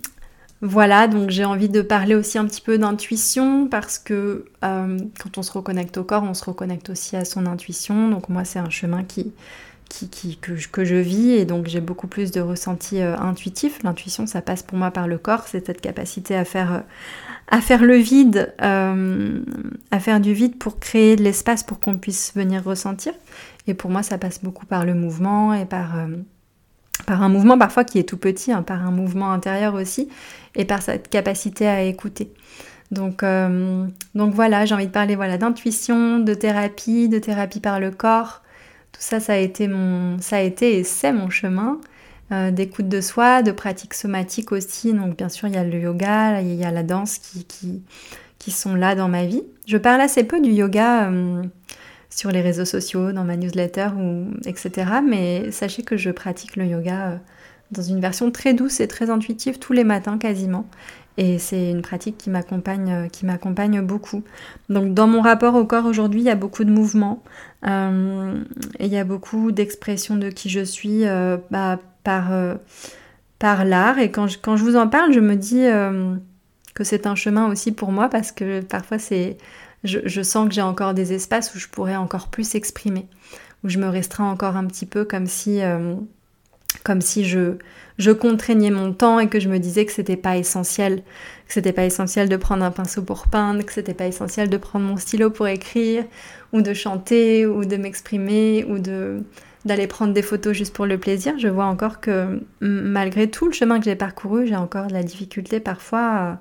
voilà, 0.62 1.08
donc 1.08 1.32
j'ai 1.32 1.43
envie 1.43 1.67
de 1.67 1.82
parler 1.82 2.15
aussi 2.15 2.38
un 2.38 2.45
petit 2.45 2.62
peu 2.62 2.78
d'intuition 2.78 3.67
parce 3.67 4.00
que 4.00 4.45
quand 4.62 5.38
on 5.38 5.41
se 5.43 5.52
reconnecte 5.52 5.98
au 5.98 6.06
corps, 6.06 6.24
on 6.24 6.34
se 6.34 6.45
reconnecte 6.45 6.89
aussi 6.89 7.17
à 7.17 7.26
son 7.26 7.45
intuition. 7.45 8.08
Donc 8.08 8.30
moi, 8.30 8.45
c'est 8.45 8.60
un 8.60 8.69
chemin 8.69 9.04
qui, 9.04 9.34
qui, 9.89 10.38
que, 10.38 10.54
que, 10.71 10.86
je 10.86 10.95
vis 10.95 11.32
et 11.32 11.43
donc 11.43 11.67
j'ai 11.67 11.82
beaucoup 11.82 12.08
plus 12.08 12.32
de 12.32 12.39
ressentis 12.39 13.02
intuitifs. 13.02 13.84
L'intuition, 13.84 14.28
ça 14.28 14.41
passe 14.41 14.63
pour 14.63 14.78
moi 14.78 14.91
par 14.91 15.08
le 15.08 15.17
corps, 15.17 15.43
c'est 15.48 15.65
cette 15.65 15.82
capacité 15.82 16.36
à 16.38 16.45
faire, 16.45 16.84
à 17.47 17.62
faire 17.62 17.84
le 17.84 17.95
vide, 17.95 18.53
euh, 18.62 19.41
à 19.91 19.99
faire 19.99 20.19
du 20.19 20.34
vide 20.34 20.58
pour 20.58 20.79
créer 20.79 21.15
de 21.15 21.23
l'espace 21.23 21.63
pour 21.63 21.79
qu'on 21.79 21.97
puisse 21.97 22.34
venir 22.36 22.63
ressentir. 22.63 23.13
Et 23.67 23.73
pour 23.73 23.89
moi, 23.89 24.03
ça 24.03 24.17
passe 24.17 24.43
beaucoup 24.43 24.65
par 24.65 24.86
le 24.86 24.93
mouvement 24.93 25.53
et 25.53 25.65
par, 25.65 25.97
euh, 25.97 26.08
un 27.08 27.29
mouvement 27.29 27.58
parfois 27.58 27.84
qui 27.84 27.99
est 27.99 28.08
tout 28.08 28.17
petit, 28.17 28.51
hein, 28.51 28.63
par 28.63 28.86
un 28.86 28.91
mouvement 28.91 29.31
intérieur 29.31 29.75
aussi, 29.75 30.10
et 30.55 30.65
par 30.65 30.81
cette 30.81 31.10
capacité 31.10 31.67
à 31.67 31.84
écouter. 31.84 32.31
Donc, 32.91 33.23
euh, 33.23 33.86
donc 34.13 34.34
voilà, 34.34 34.65
j'ai 34.65 34.75
envie 34.75 34.88
de 34.88 34.91
parler 34.91 35.15
voilà, 35.15 35.38
d'intuition, 35.38 36.19
de 36.19 36.34
thérapie, 36.34 37.10
de 37.10 37.19
thérapie 37.19 37.60
par 37.60 37.79
le 37.79 37.91
corps. 37.91 38.41
Tout 38.91 39.01
ça, 39.01 39.19
ça 39.19 39.34
a 39.34 39.38
été, 39.38 39.67
mon, 39.67 40.19
ça 40.19 40.38
a 40.38 40.41
été 40.41 40.77
et 40.77 40.84
c'est 40.84 41.12
mon 41.12 41.29
chemin. 41.29 41.79
Euh, 42.31 42.49
d'écoute 42.49 42.89
de 42.89 43.01
soi, 43.01 43.43
de 43.43 43.51
pratique 43.51 43.93
somatique 43.93 44.51
aussi. 44.51 44.93
Donc 44.93 45.15
bien 45.17 45.29
sûr, 45.29 45.47
il 45.47 45.53
y 45.53 45.57
a 45.57 45.63
le 45.63 45.79
yoga, 45.79 46.41
il 46.41 46.55
y 46.55 46.63
a 46.63 46.71
la 46.71 46.81
danse 46.81 47.19
qui, 47.19 47.45
qui, 48.39 48.51
sont 48.51 48.73
là 48.73 48.95
dans 48.95 49.07
ma 49.07 49.25
vie. 49.25 49.43
Je 49.67 49.77
parle 49.77 50.01
assez 50.01 50.23
peu 50.23 50.41
du 50.41 50.49
yoga 50.49 51.11
euh, 51.11 51.43
sur 52.09 52.31
les 52.31 52.41
réseaux 52.41 52.65
sociaux, 52.65 53.11
dans 53.11 53.23
ma 53.23 53.38
newsletter, 53.38 53.89
ou, 53.95 54.25
etc. 54.45 54.71
Mais 55.07 55.51
sachez 55.51 55.83
que 55.83 55.97
je 55.97 56.09
pratique 56.09 56.55
le 56.55 56.65
yoga 56.65 57.09
euh, 57.11 57.17
dans 57.71 57.83
une 57.83 57.99
version 57.99 58.31
très 58.31 58.55
douce 58.55 58.79
et 58.79 58.88
très 58.88 59.11
intuitive 59.11 59.59
tous 59.59 59.73
les 59.73 59.83
matins 59.83 60.17
quasiment. 60.17 60.65
Et 61.17 61.38
c'est 61.38 61.69
une 61.69 61.83
pratique 61.83 62.17
qui 62.17 62.31
m'accompagne, 62.31 63.07
qui 63.11 63.27
m'accompagne 63.27 63.81
beaucoup. 63.81 64.23
Donc 64.69 64.95
dans 64.95 65.07
mon 65.07 65.21
rapport 65.21 65.53
au 65.53 65.65
corps 65.65 65.85
aujourd'hui, 65.85 66.21
il 66.21 66.25
y 66.25 66.31
a 66.31 66.35
beaucoup 66.35 66.63
de 66.63 66.71
mouvements, 66.71 67.23
et 67.63 67.67
il 68.85 68.88
y 68.88 68.97
a 68.97 69.05
beaucoup 69.05 69.53
d'expressions 69.53 70.17
de 70.17 70.29
qui 70.29 70.49
je 70.49 70.59
suis, 70.59 71.05
bah, 71.51 71.79
par, 72.05 72.31
euh, 72.31 72.55
par 73.37 73.65
l'art. 73.65 73.99
Et 73.99 74.09
quand 74.09 74.27
je, 74.27 74.37
quand 74.41 74.55
je 74.55 74.63
vous 74.63 74.77
en 74.77 74.87
parle, 74.87 75.11
je 75.11 75.19
me 75.19 75.35
dis 75.35 75.65
euh, 75.65 76.15
que 76.73 76.85
c'est 76.85 77.05
un 77.05 77.15
chemin 77.15 77.51
aussi 77.51 77.73
pour 77.73 77.91
moi 77.91 78.07
parce 78.07 78.31
que 78.31 78.61
parfois 78.61 78.97
c'est, 78.97 79.37
je, 79.83 80.21
sens 80.21 80.47
que 80.47 80.53
j'ai 80.53 80.61
encore 80.61 80.93
des 80.93 81.11
espaces 81.11 81.53
où 81.53 81.59
je 81.59 81.67
pourrais 81.67 81.97
encore 81.97 82.29
plus 82.29 82.55
exprimer, 82.55 83.07
où 83.65 83.69
je 83.69 83.79
me 83.79 83.89
restreins 83.89 84.29
encore 84.29 84.55
un 84.55 84.65
petit 84.65 84.85
peu 84.85 85.03
comme 85.03 85.27
si, 85.27 85.61
euh, 85.61 85.95
comme 86.83 87.01
si 87.01 87.25
je, 87.25 87.57
je 87.97 88.11
contraignais 88.11 88.71
mon 88.71 88.93
temps 88.93 89.19
et 89.19 89.27
que 89.27 89.39
je 89.39 89.49
me 89.49 89.59
disais 89.59 89.85
que 89.85 89.91
c'était 89.91 90.17
pas 90.17 90.37
essentiel, 90.37 91.03
que 91.47 91.53
c'était 91.53 91.73
pas 91.73 91.85
essentiel 91.85 92.29
de 92.29 92.37
prendre 92.37 92.63
un 92.63 92.71
pinceau 92.71 93.01
pour 93.01 93.27
peindre, 93.27 93.63
que 93.63 93.73
c'était 93.73 93.93
pas 93.93 94.07
essentiel 94.07 94.49
de 94.49 94.57
prendre 94.57 94.85
mon 94.85 94.97
stylo 94.97 95.29
pour 95.29 95.47
écrire, 95.47 96.05
ou 96.53 96.61
de 96.61 96.73
chanter, 96.73 97.45
ou 97.45 97.65
de 97.65 97.77
m'exprimer, 97.77 98.65
ou 98.69 98.79
de 98.79 99.23
d'aller 99.65 99.88
prendre 99.88 100.13
des 100.13 100.21
photos 100.21 100.56
juste 100.56 100.73
pour 100.73 100.86
le 100.86 100.97
plaisir, 100.97 101.34
je 101.39 101.47
vois 101.47 101.65
encore 101.65 101.99
que 101.99 102.41
malgré 102.62 103.30
tout 103.30 103.47
le 103.47 103.51
chemin 103.51 103.80
que 103.80 103.86
j'ai 103.86 103.95
parcouru, 103.95 104.47
j'ai 104.47 104.56
encore 104.56 104.88
de 104.88 104.93
la 104.93 105.04
difficulté 105.04 105.60
parfois 105.60 106.38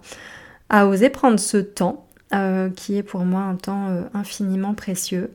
à, 0.69 0.87
oser 0.87 1.09
prendre 1.09 1.41
ce 1.41 1.57
temps, 1.57 2.07
euh, 2.35 2.69
qui 2.71 2.97
est 2.97 3.03
pour 3.03 3.25
moi 3.25 3.41
un 3.41 3.57
temps 3.57 3.89
euh, 3.89 4.03
infiniment 4.13 4.75
précieux. 4.75 5.31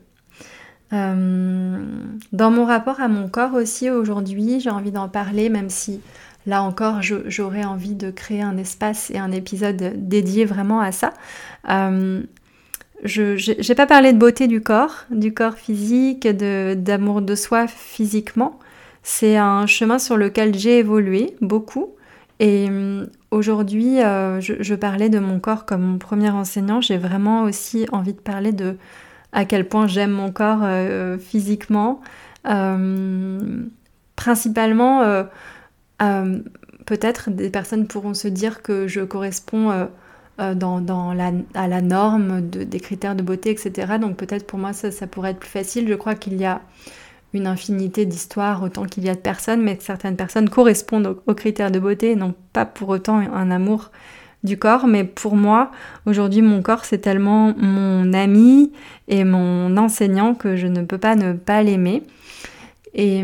Euh, 0.92 1.84
dans 2.32 2.50
mon 2.50 2.64
rapport 2.64 3.00
à 3.00 3.08
mon 3.08 3.28
corps 3.28 3.54
aussi 3.54 3.90
aujourd'hui, 3.90 4.60
j'ai 4.60 4.70
envie 4.70 4.92
d'en 4.92 5.08
parler, 5.08 5.48
même 5.48 5.70
si 5.70 6.00
là 6.46 6.62
encore 6.62 7.00
j'aurais 7.02 7.64
envie 7.64 7.94
de 7.94 8.10
créer 8.10 8.42
un 8.42 8.56
espace 8.56 9.10
et 9.10 9.18
un 9.18 9.30
épisode 9.30 9.92
dédié 10.08 10.44
vraiment 10.44 10.80
à 10.80 10.90
ça 10.90 11.12
je 13.04 13.68
n'ai 13.68 13.74
pas 13.74 13.86
parlé 13.86 14.12
de 14.12 14.18
beauté 14.18 14.46
du 14.46 14.60
corps, 14.60 15.04
du 15.10 15.32
corps 15.32 15.54
physique, 15.54 16.26
d'amour 16.28 17.22
de, 17.22 17.34
soi 17.34 17.66
physiquement. 17.66 18.58
C'est 19.02 19.36
un 19.36 19.66
chemin 19.66 19.98
sur 19.98 20.16
lequel 20.16 20.54
j'ai 20.54 20.78
évolué 20.78 21.34
beaucoup. 21.40 21.94
Et 22.38 22.66
hum, 22.68 23.08
aujourd'hui, 23.30 24.02
euh, 24.02 24.40
je, 24.40 24.74
parlais 24.74 25.08
de 25.08 25.18
mon 25.18 25.40
corps 25.40 25.64
comme 25.66 25.82
mon 25.82 25.98
premier 25.98 26.30
enseignant. 26.30 26.80
J'ai 26.80 26.98
vraiment 26.98 27.42
aussi 27.44 27.86
envie 27.92 28.14
de 28.14 28.20
parler 28.20 28.52
de 28.52 28.76
à 29.32 29.44
quel 29.44 29.68
point 29.68 29.86
j'aime 29.86 30.10
mon 30.10 30.32
corps 30.32 30.60
euh, 30.62 31.18
physiquement. 31.18 32.00
Hum, 32.44 33.70
principalement, 34.16 35.02
euh, 35.02 36.38
peut-être 36.86 37.30
des 37.30 37.50
personnes 37.50 37.86
pourront 37.86 38.14
se 38.14 38.28
dire 38.28 38.62
que 38.62 38.86
je 38.86 39.00
corresponds 39.00 39.88
euh, 40.40 40.54
à 41.54 41.68
la 41.68 41.80
norme 41.80 42.40
des 42.40 42.80
critères 42.80 43.14
de 43.14 43.22
beauté, 43.22 43.50
etc. 43.50 43.98
Donc 44.00 44.16
peut-être 44.16 44.46
pour 44.46 44.58
moi 44.58 44.72
ça, 44.72 44.90
pourrait 45.06 45.32
être 45.32 45.40
plus 45.40 45.50
facile. 45.50 45.88
Je 45.88 45.94
crois 45.94 46.14
qu'il 46.14 46.34
y 46.34 46.44
a 46.44 46.62
une 47.32 47.46
infinité 47.46 48.06
d'histoires 48.06 48.62
autant 48.62 48.84
qu'il 48.84 49.04
y 49.04 49.08
a 49.08 49.14
de 49.14 49.20
personnes, 49.20 49.62
mais 49.62 49.76
certaines 49.80 50.16
personnes 50.16 50.48
correspondent 50.48 51.18
aux, 51.26 51.34
critères 51.34 51.70
de 51.70 51.78
beauté 51.78 52.12
et 52.12 52.16
n'ont 52.16 52.34
pas 52.52 52.64
pour 52.64 52.88
autant 52.88 53.18
un 53.18 53.50
amour 53.50 53.90
du 54.42 54.58
corps. 54.58 54.86
Mais 54.86 55.04
pour 55.04 55.36
moi, 55.36 55.70
aujourd'hui, 56.06 56.42
mon 56.42 56.62
corps, 56.62 56.84
c'est 56.84 56.98
tellement 56.98 57.54
mon 57.56 58.12
ami 58.12 58.72
et 59.08 59.24
mon 59.24 59.76
enseignant 59.76 60.34
que 60.34 60.56
je 60.56 60.66
ne 60.66 60.82
peux 60.82 60.98
pas 60.98 61.14
ne 61.14 61.34
pas 61.34 61.62
l'aimer. 61.62 62.02
Et 62.94 63.22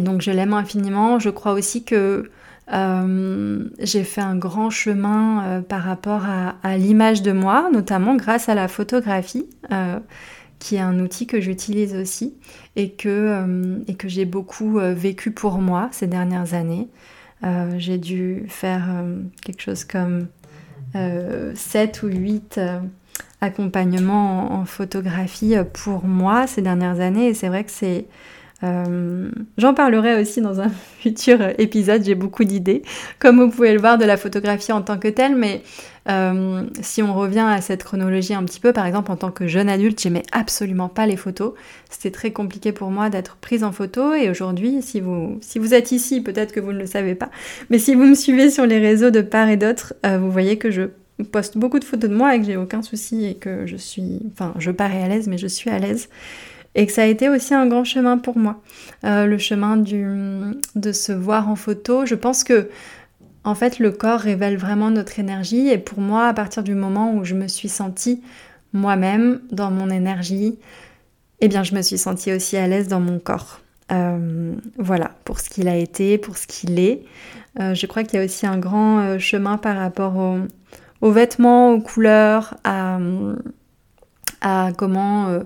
donc 0.00 0.22
je 0.22 0.30
l'aime 0.30 0.54
infiniment. 0.54 1.18
Je 1.18 1.30
crois 1.30 1.52
aussi 1.52 1.84
que 1.84 2.30
euh, 2.72 3.68
j'ai 3.78 4.04
fait 4.04 4.22
un 4.22 4.36
grand 4.36 4.70
chemin 4.70 5.44
euh, 5.44 5.60
par 5.60 5.82
rapport 5.82 6.22
à, 6.24 6.76
l'image 6.76 7.22
de 7.22 7.32
moi, 7.32 7.68
notamment 7.72 8.16
grâce 8.16 8.48
à 8.48 8.54
la 8.54 8.68
photographie, 8.68 9.46
euh, 9.70 9.98
qui 10.58 10.76
est 10.76 10.80
un 10.80 10.98
outil 11.00 11.26
que 11.26 11.40
j'utilise 11.40 11.94
aussi 11.94 12.34
et 12.76 12.92
que, 12.92 13.82
et 13.86 13.94
que 13.94 14.08
j'ai 14.08 14.24
beaucoup 14.24 14.78
vécu 14.78 15.30
pour 15.30 15.58
moi 15.58 15.90
ces 15.92 16.06
dernières 16.06 16.54
années. 16.54 16.88
j'ai 17.76 17.98
dû 17.98 18.44
faire 18.48 18.88
quelque 19.42 19.60
chose 19.60 19.84
comme 19.84 20.28
7 20.94 22.02
ou 22.02 22.06
8 22.06 22.60
accompagnements 23.42 24.54
en, 24.54 24.64
photographie 24.64 25.54
pour 25.74 26.06
moi 26.06 26.46
ces 26.46 26.62
dernières 26.62 27.00
années 27.00 27.26
et 27.26 27.34
c'est 27.34 27.48
vrai 27.48 27.64
que 27.64 27.70
c'est 27.70 28.06
euh, 28.62 29.30
j'en 29.58 29.74
parlerai 29.74 30.20
aussi 30.20 30.40
dans 30.40 30.60
un 30.60 30.68
futur 31.00 31.40
épisode, 31.58 32.04
j'ai 32.04 32.14
beaucoup 32.14 32.44
d'idées, 32.44 32.82
comme 33.18 33.40
vous 33.40 33.50
pouvez 33.50 33.72
le 33.72 33.80
voir 33.80 33.98
de 33.98 34.04
la 34.04 34.16
photographie 34.16 34.72
en 34.72 34.82
tant 34.82 34.98
que 34.98 35.08
telle, 35.08 35.34
mais 35.34 35.62
euh, 36.08 36.62
si 36.80 37.02
on 37.02 37.14
revient 37.14 37.46
à 37.48 37.60
cette 37.60 37.82
chronologie 37.82 38.34
un 38.34 38.44
petit 38.44 38.60
peu, 38.60 38.72
par 38.72 38.86
exemple 38.86 39.10
en 39.10 39.16
tant 39.16 39.30
que 39.30 39.46
jeune 39.46 39.68
adulte, 39.68 40.00
j'aimais 40.00 40.22
absolument 40.32 40.88
pas 40.88 41.06
les 41.06 41.16
photos, 41.16 41.54
c'était 41.90 42.10
très 42.10 42.30
compliqué 42.30 42.72
pour 42.72 42.90
moi 42.90 43.10
d'être 43.10 43.36
prise 43.36 43.64
en 43.64 43.72
photo, 43.72 44.14
et 44.14 44.30
aujourd'hui, 44.30 44.80
si 44.82 45.00
vous, 45.00 45.38
si 45.40 45.58
vous 45.58 45.74
êtes 45.74 45.92
ici, 45.92 46.20
peut-être 46.20 46.52
que 46.52 46.60
vous 46.60 46.72
ne 46.72 46.78
le 46.78 46.86
savez 46.86 47.14
pas, 47.14 47.30
mais 47.70 47.78
si 47.78 47.94
vous 47.94 48.04
me 48.04 48.14
suivez 48.14 48.50
sur 48.50 48.66
les 48.66 48.78
réseaux 48.78 49.10
de 49.10 49.20
part 49.20 49.48
et 49.48 49.56
d'autre, 49.56 49.94
euh, 50.06 50.18
vous 50.18 50.30
voyez 50.30 50.58
que 50.58 50.70
je 50.70 50.82
poste 51.32 51.58
beaucoup 51.58 51.78
de 51.78 51.84
photos 51.84 52.10
de 52.10 52.14
moi 52.14 52.34
et 52.34 52.40
que 52.40 52.46
j'ai 52.46 52.56
aucun 52.56 52.82
souci 52.82 53.24
et 53.24 53.34
que 53.34 53.66
je 53.66 53.76
suis, 53.76 54.20
enfin 54.32 54.54
je 54.58 54.70
parais 54.70 55.02
à 55.02 55.08
l'aise, 55.08 55.28
mais 55.28 55.38
je 55.38 55.46
suis 55.46 55.70
à 55.70 55.78
l'aise 55.78 56.08
et 56.74 56.86
que 56.86 56.92
ça 56.92 57.02
a 57.02 57.06
été 57.06 57.28
aussi 57.28 57.54
un 57.54 57.66
grand 57.66 57.84
chemin 57.84 58.18
pour 58.18 58.36
moi. 58.36 58.60
Euh, 59.04 59.26
le 59.26 59.38
chemin 59.38 59.76
du, 59.76 60.06
de 60.74 60.92
se 60.92 61.12
voir 61.12 61.48
en 61.48 61.56
photo. 61.56 62.04
Je 62.04 62.14
pense 62.14 62.44
que 62.44 62.68
en 63.44 63.54
fait 63.54 63.78
le 63.78 63.90
corps 63.90 64.20
révèle 64.20 64.56
vraiment 64.56 64.90
notre 64.90 65.18
énergie 65.18 65.68
et 65.68 65.78
pour 65.78 66.00
moi 66.00 66.26
à 66.26 66.34
partir 66.34 66.62
du 66.62 66.74
moment 66.74 67.14
où 67.14 67.24
je 67.24 67.34
me 67.34 67.46
suis 67.46 67.68
sentie 67.68 68.22
moi-même 68.72 69.40
dans 69.52 69.70
mon 69.70 69.88
énergie, 69.88 70.58
eh 71.40 71.48
bien 71.48 71.62
je 71.62 71.74
me 71.74 71.82
suis 71.82 71.98
sentie 71.98 72.32
aussi 72.32 72.56
à 72.56 72.66
l'aise 72.66 72.88
dans 72.88 73.00
mon 73.00 73.18
corps. 73.18 73.60
Euh, 73.92 74.54
voilà, 74.78 75.10
pour 75.24 75.40
ce 75.40 75.50
qu'il 75.50 75.68
a 75.68 75.76
été, 75.76 76.18
pour 76.18 76.38
ce 76.38 76.46
qu'il 76.46 76.78
est. 76.80 77.04
Euh, 77.60 77.74
je 77.74 77.86
crois 77.86 78.02
qu'il 78.02 78.18
y 78.18 78.22
a 78.22 78.24
aussi 78.24 78.46
un 78.46 78.58
grand 78.58 79.18
chemin 79.18 79.58
par 79.58 79.76
rapport 79.76 80.16
aux 81.02 81.12
vêtements, 81.12 81.70
aux 81.70 81.80
couleurs, 81.80 82.56
à, 82.64 82.98
à 84.40 84.70
comment 84.76 85.38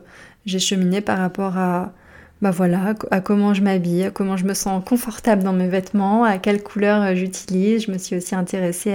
j'ai 0.49 0.59
cheminé 0.59 1.01
par 1.01 1.19
rapport 1.19 1.59
à, 1.59 1.93
bah 2.41 2.51
voilà, 2.51 2.95
à 3.11 3.21
comment 3.21 3.55
je 3.55 3.63
m'habille, 3.63 4.05
à 4.05 4.11
comment 4.11 4.37
je 4.37 4.45
me 4.45 4.55
sens 4.55 4.83
confortable 4.85 5.43
dans 5.43 5.53
mes 5.53 5.69
vêtements, 5.69 6.25
à 6.25 6.39
quelle 6.39 6.63
couleur 6.63 7.15
j'utilise. 7.15 7.87
Je 7.87 7.93
me 7.93 7.99
suis 7.99 8.17
aussi 8.17 8.35
intéressée 8.35 8.95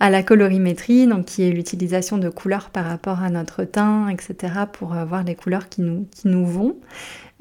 à, 0.00 0.10
la 0.10 0.22
colorimétrie, 0.22 1.08
donc 1.08 1.24
qui 1.24 1.42
est 1.42 1.50
l'utilisation 1.50 2.18
de 2.18 2.28
couleurs 2.28 2.70
par 2.70 2.84
rapport 2.84 3.22
à 3.22 3.30
notre 3.30 3.64
teint, 3.64 4.08
etc., 4.08 4.52
pour 4.72 4.94
avoir 4.94 5.24
les 5.24 5.34
couleurs 5.34 5.68
qui 5.68 5.82
nous, 5.82 6.06
qui 6.12 6.28
nous 6.28 6.46
vont. 6.46 6.76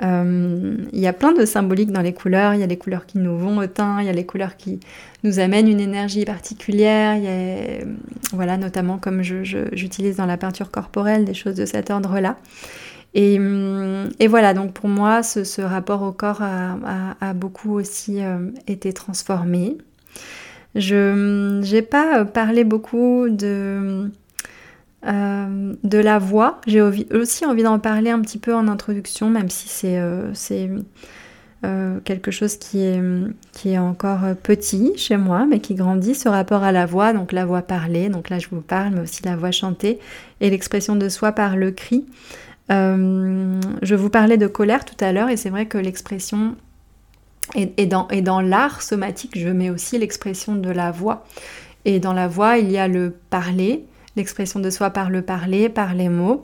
Euh, 0.04 0.78
il 0.92 1.00
y 1.00 1.08
a 1.08 1.14
plein 1.14 1.34
de 1.34 1.46
symboliques 1.46 1.92
dans 1.92 2.02
les 2.02 2.14
couleurs, 2.14 2.54
il 2.54 2.60
y 2.60 2.64
a 2.64 2.68
les 2.68 2.78
couleurs 2.78 3.06
qui 3.06 3.20
nous 3.20 3.38
vont 3.38 3.58
au 3.58 3.68
teint, 3.68 4.00
il 4.00 4.06
y 4.08 4.10
a 4.10 4.14
les 4.14 4.26
couleurs 4.26 4.58
qui 4.58 4.80
nous 5.24 5.40
amènent 5.40 5.68
une 5.68 5.80
énergie 5.80 6.26
particulière, 6.26 7.20
voilà, 8.34 8.58
notamment 8.58 8.98
comme 8.98 9.22
j'utilise 9.22 10.18
dans 10.18 10.26
la 10.26 10.38
peinture 10.38 10.72
corporelle, 10.72 11.26
des 11.26 11.34
choses 11.36 11.56
de 11.56 11.66
cet 11.66 11.92
ordre-là. 11.92 12.38
Et, 13.20 13.40
et, 14.20 14.28
voilà, 14.28 14.54
donc 14.54 14.74
pour 14.74 14.88
moi, 14.88 15.24
ce, 15.24 15.62
rapport 15.62 16.04
au 16.04 16.12
corps 16.12 16.44
a, 16.44 17.34
beaucoup 17.34 17.74
aussi 17.74 18.24
euh, 18.24 18.52
été 18.68 18.94
transformé. 18.94 19.76
Je 20.76 21.60
n'ai 21.62 21.82
pas 21.82 22.26
parlé 22.26 22.64
beaucoup 22.64 23.28
de, 23.28 24.12
euh, 25.08 25.74
de 25.84 25.98
la 25.98 26.20
voix. 26.20 26.60
J'ai 26.68 26.82
aussi 26.82 27.46
envie 27.46 27.64
d'en 27.64 27.80
parler 27.80 28.12
un 28.12 28.20
petit 28.20 28.38
peu 28.38 28.54
en 28.54 28.68
introduction, 28.68 29.30
même 29.30 29.50
si 29.50 29.68
c'est 29.68 29.98
euh, 29.98 30.32
euh, 31.66 32.00
quelque 32.04 32.30
chose 32.30 32.58
qui 32.58 32.82
est, 32.82 33.02
qui 33.54 33.70
est 33.70 33.78
encore 33.78 34.22
petit 34.44 34.94
chez 34.98 35.18
moi, 35.18 35.46
mais 35.50 35.60
qui 35.60 35.76
grandit, 35.76 36.14
ce 36.14 36.30
rapport 36.30 36.64
à 36.64 36.72
la 36.72 36.86
voix, 36.86 37.14
donc 37.14 37.32
la 37.32 37.46
voix 37.46 37.62
parlée, 37.64 38.10
donc 38.10 38.30
là 38.30 38.38
je 38.38 38.48
vous 38.52 38.62
parle, 38.62 38.94
mais 38.96 39.02
aussi 39.02 39.24
la 39.24 39.36
voix 39.36 39.52
chantée, 39.52 40.00
et 40.42 40.50
l'expression 40.50 40.96
de 40.96 41.10
soi 41.10 41.32
par 41.32 41.56
le 41.56 41.72
cri. 41.72 42.06
Je 42.70 43.96
vous 43.96 44.10
parlais 44.10 44.38
de 44.38 44.48
colère 44.48 44.86
tout 44.86 45.04
à 45.04 45.12
l'heure, 45.12 45.30
et 45.30 45.38
c'est 45.38 45.50
vrai 45.50 45.66
que 45.66 45.78
l'expression 45.78 46.56
et, 47.56 47.86
dans, 47.86 48.42
l'art 48.42 48.82
somatique, 48.82 49.38
je 49.38 49.50
mets 49.50 49.70
aussi 49.70 49.98
l'expression 49.98 50.56
de 50.56 50.70
la 50.70 50.92
voix. 50.92 51.26
Et 51.86 52.00
dans 52.00 52.14
la 52.14 52.28
voix, 52.28 52.58
il 52.58 52.70
y 52.70 52.78
a 52.78 52.88
le 52.88 53.16
parler, 53.30 53.86
l'expression 54.16 54.60
de 54.60 54.70
soi 54.70 54.90
par 54.90 55.10
le 55.10 55.22
parler, 55.22 55.70
par 55.70 55.94
les 55.94 56.10
mots, 56.10 56.44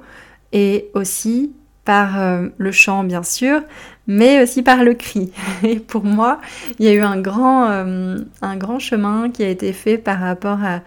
et 0.54 0.90
aussi 0.94 1.52
par 1.84 2.22
euh, 2.22 2.48
le 2.58 2.72
chant, 2.72 3.04
bien 3.04 3.24
sûr, 3.24 3.62
mais 4.08 4.42
aussi 4.42 4.64
par 4.64 4.84
le 4.84 4.94
cri. 4.94 5.32
Et 5.64 5.80
pour 5.80 6.06
moi, 6.06 6.40
il 6.80 6.86
y 6.86 6.90
a 6.90 6.94
eu 6.94 7.02
un 7.02 7.20
grand, 7.20 7.70
euh, 7.70 8.20
un 8.42 8.56
grand 8.56 8.80
chemin 8.80 9.30
qui 9.30 9.44
a 9.44 9.50
été 9.50 9.74
fait 9.74 9.98
par 9.98 10.20
rapport 10.20 10.60
à, 10.64 10.82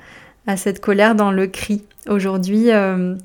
cette 0.57 0.81
colère 0.81 1.16
dans 1.16 1.33
le 1.33 1.49
cri. 1.49 1.83
Aujourd'hui, 2.09 2.70
euh, 2.70 3.16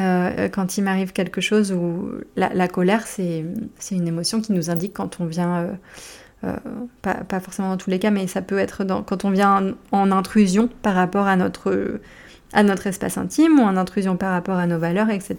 quand 0.00 0.78
il 0.78 0.84
m'arrive 0.84 1.12
quelque 1.12 1.40
chose 1.40 1.72
où 1.72 2.10
la, 2.36 2.68
colère, 2.68 3.06
c'est 3.06 3.44
une 3.90 4.08
émotion 4.08 4.40
qui 4.40 4.52
nous 4.52 4.70
indique 4.70 4.94
quand 4.94 5.20
on 5.20 5.26
vient 5.26 5.76
euh, 6.42 6.56
pas, 7.02 7.40
forcément 7.40 7.68
dans 7.68 7.76
tous 7.76 7.90
les 7.90 7.98
cas, 7.98 8.10
mais 8.10 8.26
ça 8.26 8.40
peut 8.40 8.58
être 8.58 8.82
quand 9.04 9.24
on 9.26 9.30
vient 9.30 9.74
en, 9.92 10.10
intrusion 10.10 10.70
par 10.80 10.94
rapport 10.94 11.26
à 11.26 11.36
notre, 11.36 12.00
à 12.54 12.62
notre 12.62 12.86
espace 12.86 13.18
intime 13.18 13.58
ou 13.58 13.62
en 13.62 13.76
intrusion 13.76 14.16
par 14.16 14.32
rapport 14.32 14.56
à 14.56 14.66
nos 14.66 14.78
valeurs, 14.78 15.10
etc. 15.10 15.36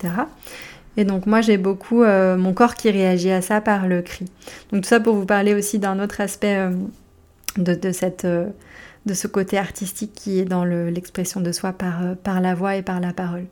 Et 0.98 1.04
donc 1.04 1.26
moi 1.26 1.42
j'ai 1.42 1.58
beaucoup 1.58 2.04
euh, 2.04 2.38
mon 2.38 2.54
corps 2.54 2.76
qui 2.76 2.92
réagit 2.92 3.32
à 3.32 3.42
ça 3.42 3.62
par 3.62 3.88
le 3.88 4.04
cri. 4.04 4.26
Donc 4.72 4.84
tout 4.84 4.90
ça 4.90 5.00
pour 5.00 5.16
vous 5.16 5.26
parler 5.26 5.56
aussi 5.56 5.80
d'un 5.80 6.00
autre 6.00 6.22
aspect 6.22 6.58
euh, 6.58 6.70
de, 7.58 7.92
cette 7.92 8.28
de 9.06 9.14
ce 9.16 9.28
côté 9.28 9.58
artistique 9.58 10.12
qui 10.14 10.40
est 10.40 10.46
dans 10.46 10.64
l'expression 10.64 11.42
de 11.42 11.52
soi 11.52 11.72
par, 11.72 12.04
euh, 12.04 12.14
par 12.16 12.40
la 12.40 12.54
voix 12.54 12.76
et 12.76 12.84
par 12.84 13.00
la 13.00 13.14
parole. 13.14 13.46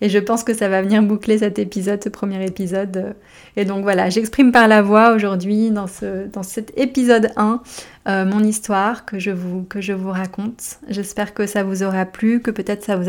Et 0.00 0.08
je 0.08 0.18
pense 0.18 0.44
que 0.44 0.54
ça 0.54 0.68
va 0.68 0.80
venir 0.80 1.02
boucler 1.02 1.38
cet 1.38 1.58
épisode, 1.58 2.02
ce 2.02 2.08
premier 2.08 2.44
épisode. 2.46 3.14
Et 3.56 3.66
donc 3.66 3.82
voilà, 3.82 4.08
j'exprime 4.08 4.50
par 4.50 4.66
la 4.66 4.80
voix 4.80 5.14
aujourd'hui 5.14 5.70
dans, 5.70 5.86
ce, 5.86 6.26
dans 6.28 6.42
cet 6.42 6.72
épisode 6.78 7.30
1 7.36 7.60
euh, 8.06 8.24
mon 8.24 8.42
histoire 8.42 9.04
que 9.04 9.18
je 9.18 9.30
vous, 9.30 9.62
que 9.64 9.80
je 9.80 9.92
vous 9.92 10.10
raconte. 10.10 10.78
J'espère 10.88 11.34
que 11.34 11.46
ça 11.46 11.64
vous 11.64 11.82
aura 11.82 12.06
plu, 12.06 12.40
que 12.40 12.50
peut-être 12.50 12.82
ça 12.82 12.96
vous, 12.96 13.08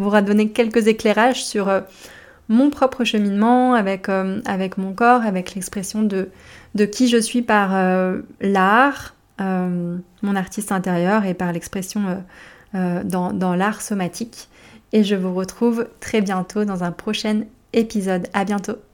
aura 0.00 0.22
donné 0.22 0.48
quelques 0.50 0.88
éclairages 0.88 1.44
sur 1.44 1.68
euh, 1.68 1.80
mon 2.48 2.70
propre 2.70 3.04
cheminement 3.04 3.74
avec, 3.74 4.08
avec 4.08 4.78
mon 4.78 4.92
corps, 4.94 5.22
avec 5.22 5.54
l'expression 5.54 6.02
de, 6.02 6.30
de 6.74 6.84
qui 6.84 7.08
je 7.08 7.18
suis 7.18 7.42
par 7.42 7.70
l'art, 8.40 9.14
euh, 9.14 9.17
mon 9.38 10.36
artiste 10.36 10.72
intérieur 10.72 11.24
et 11.24 11.34
par 11.34 11.52
l'expression 11.52 12.08
euh, 12.08 12.16
euh, 12.74 13.04
dans, 13.04 13.32
dans 13.32 13.54
l'art 13.54 13.80
somatique. 13.80 14.48
Et 14.92 15.04
je 15.04 15.14
vous 15.14 15.34
retrouve 15.34 15.88
très 16.00 16.20
bientôt 16.20 16.64
dans 16.64 16.84
un 16.84 16.92
prochain 16.92 17.42
épisode. 17.72 18.28
À 18.32 18.44
bientôt! 18.44 18.87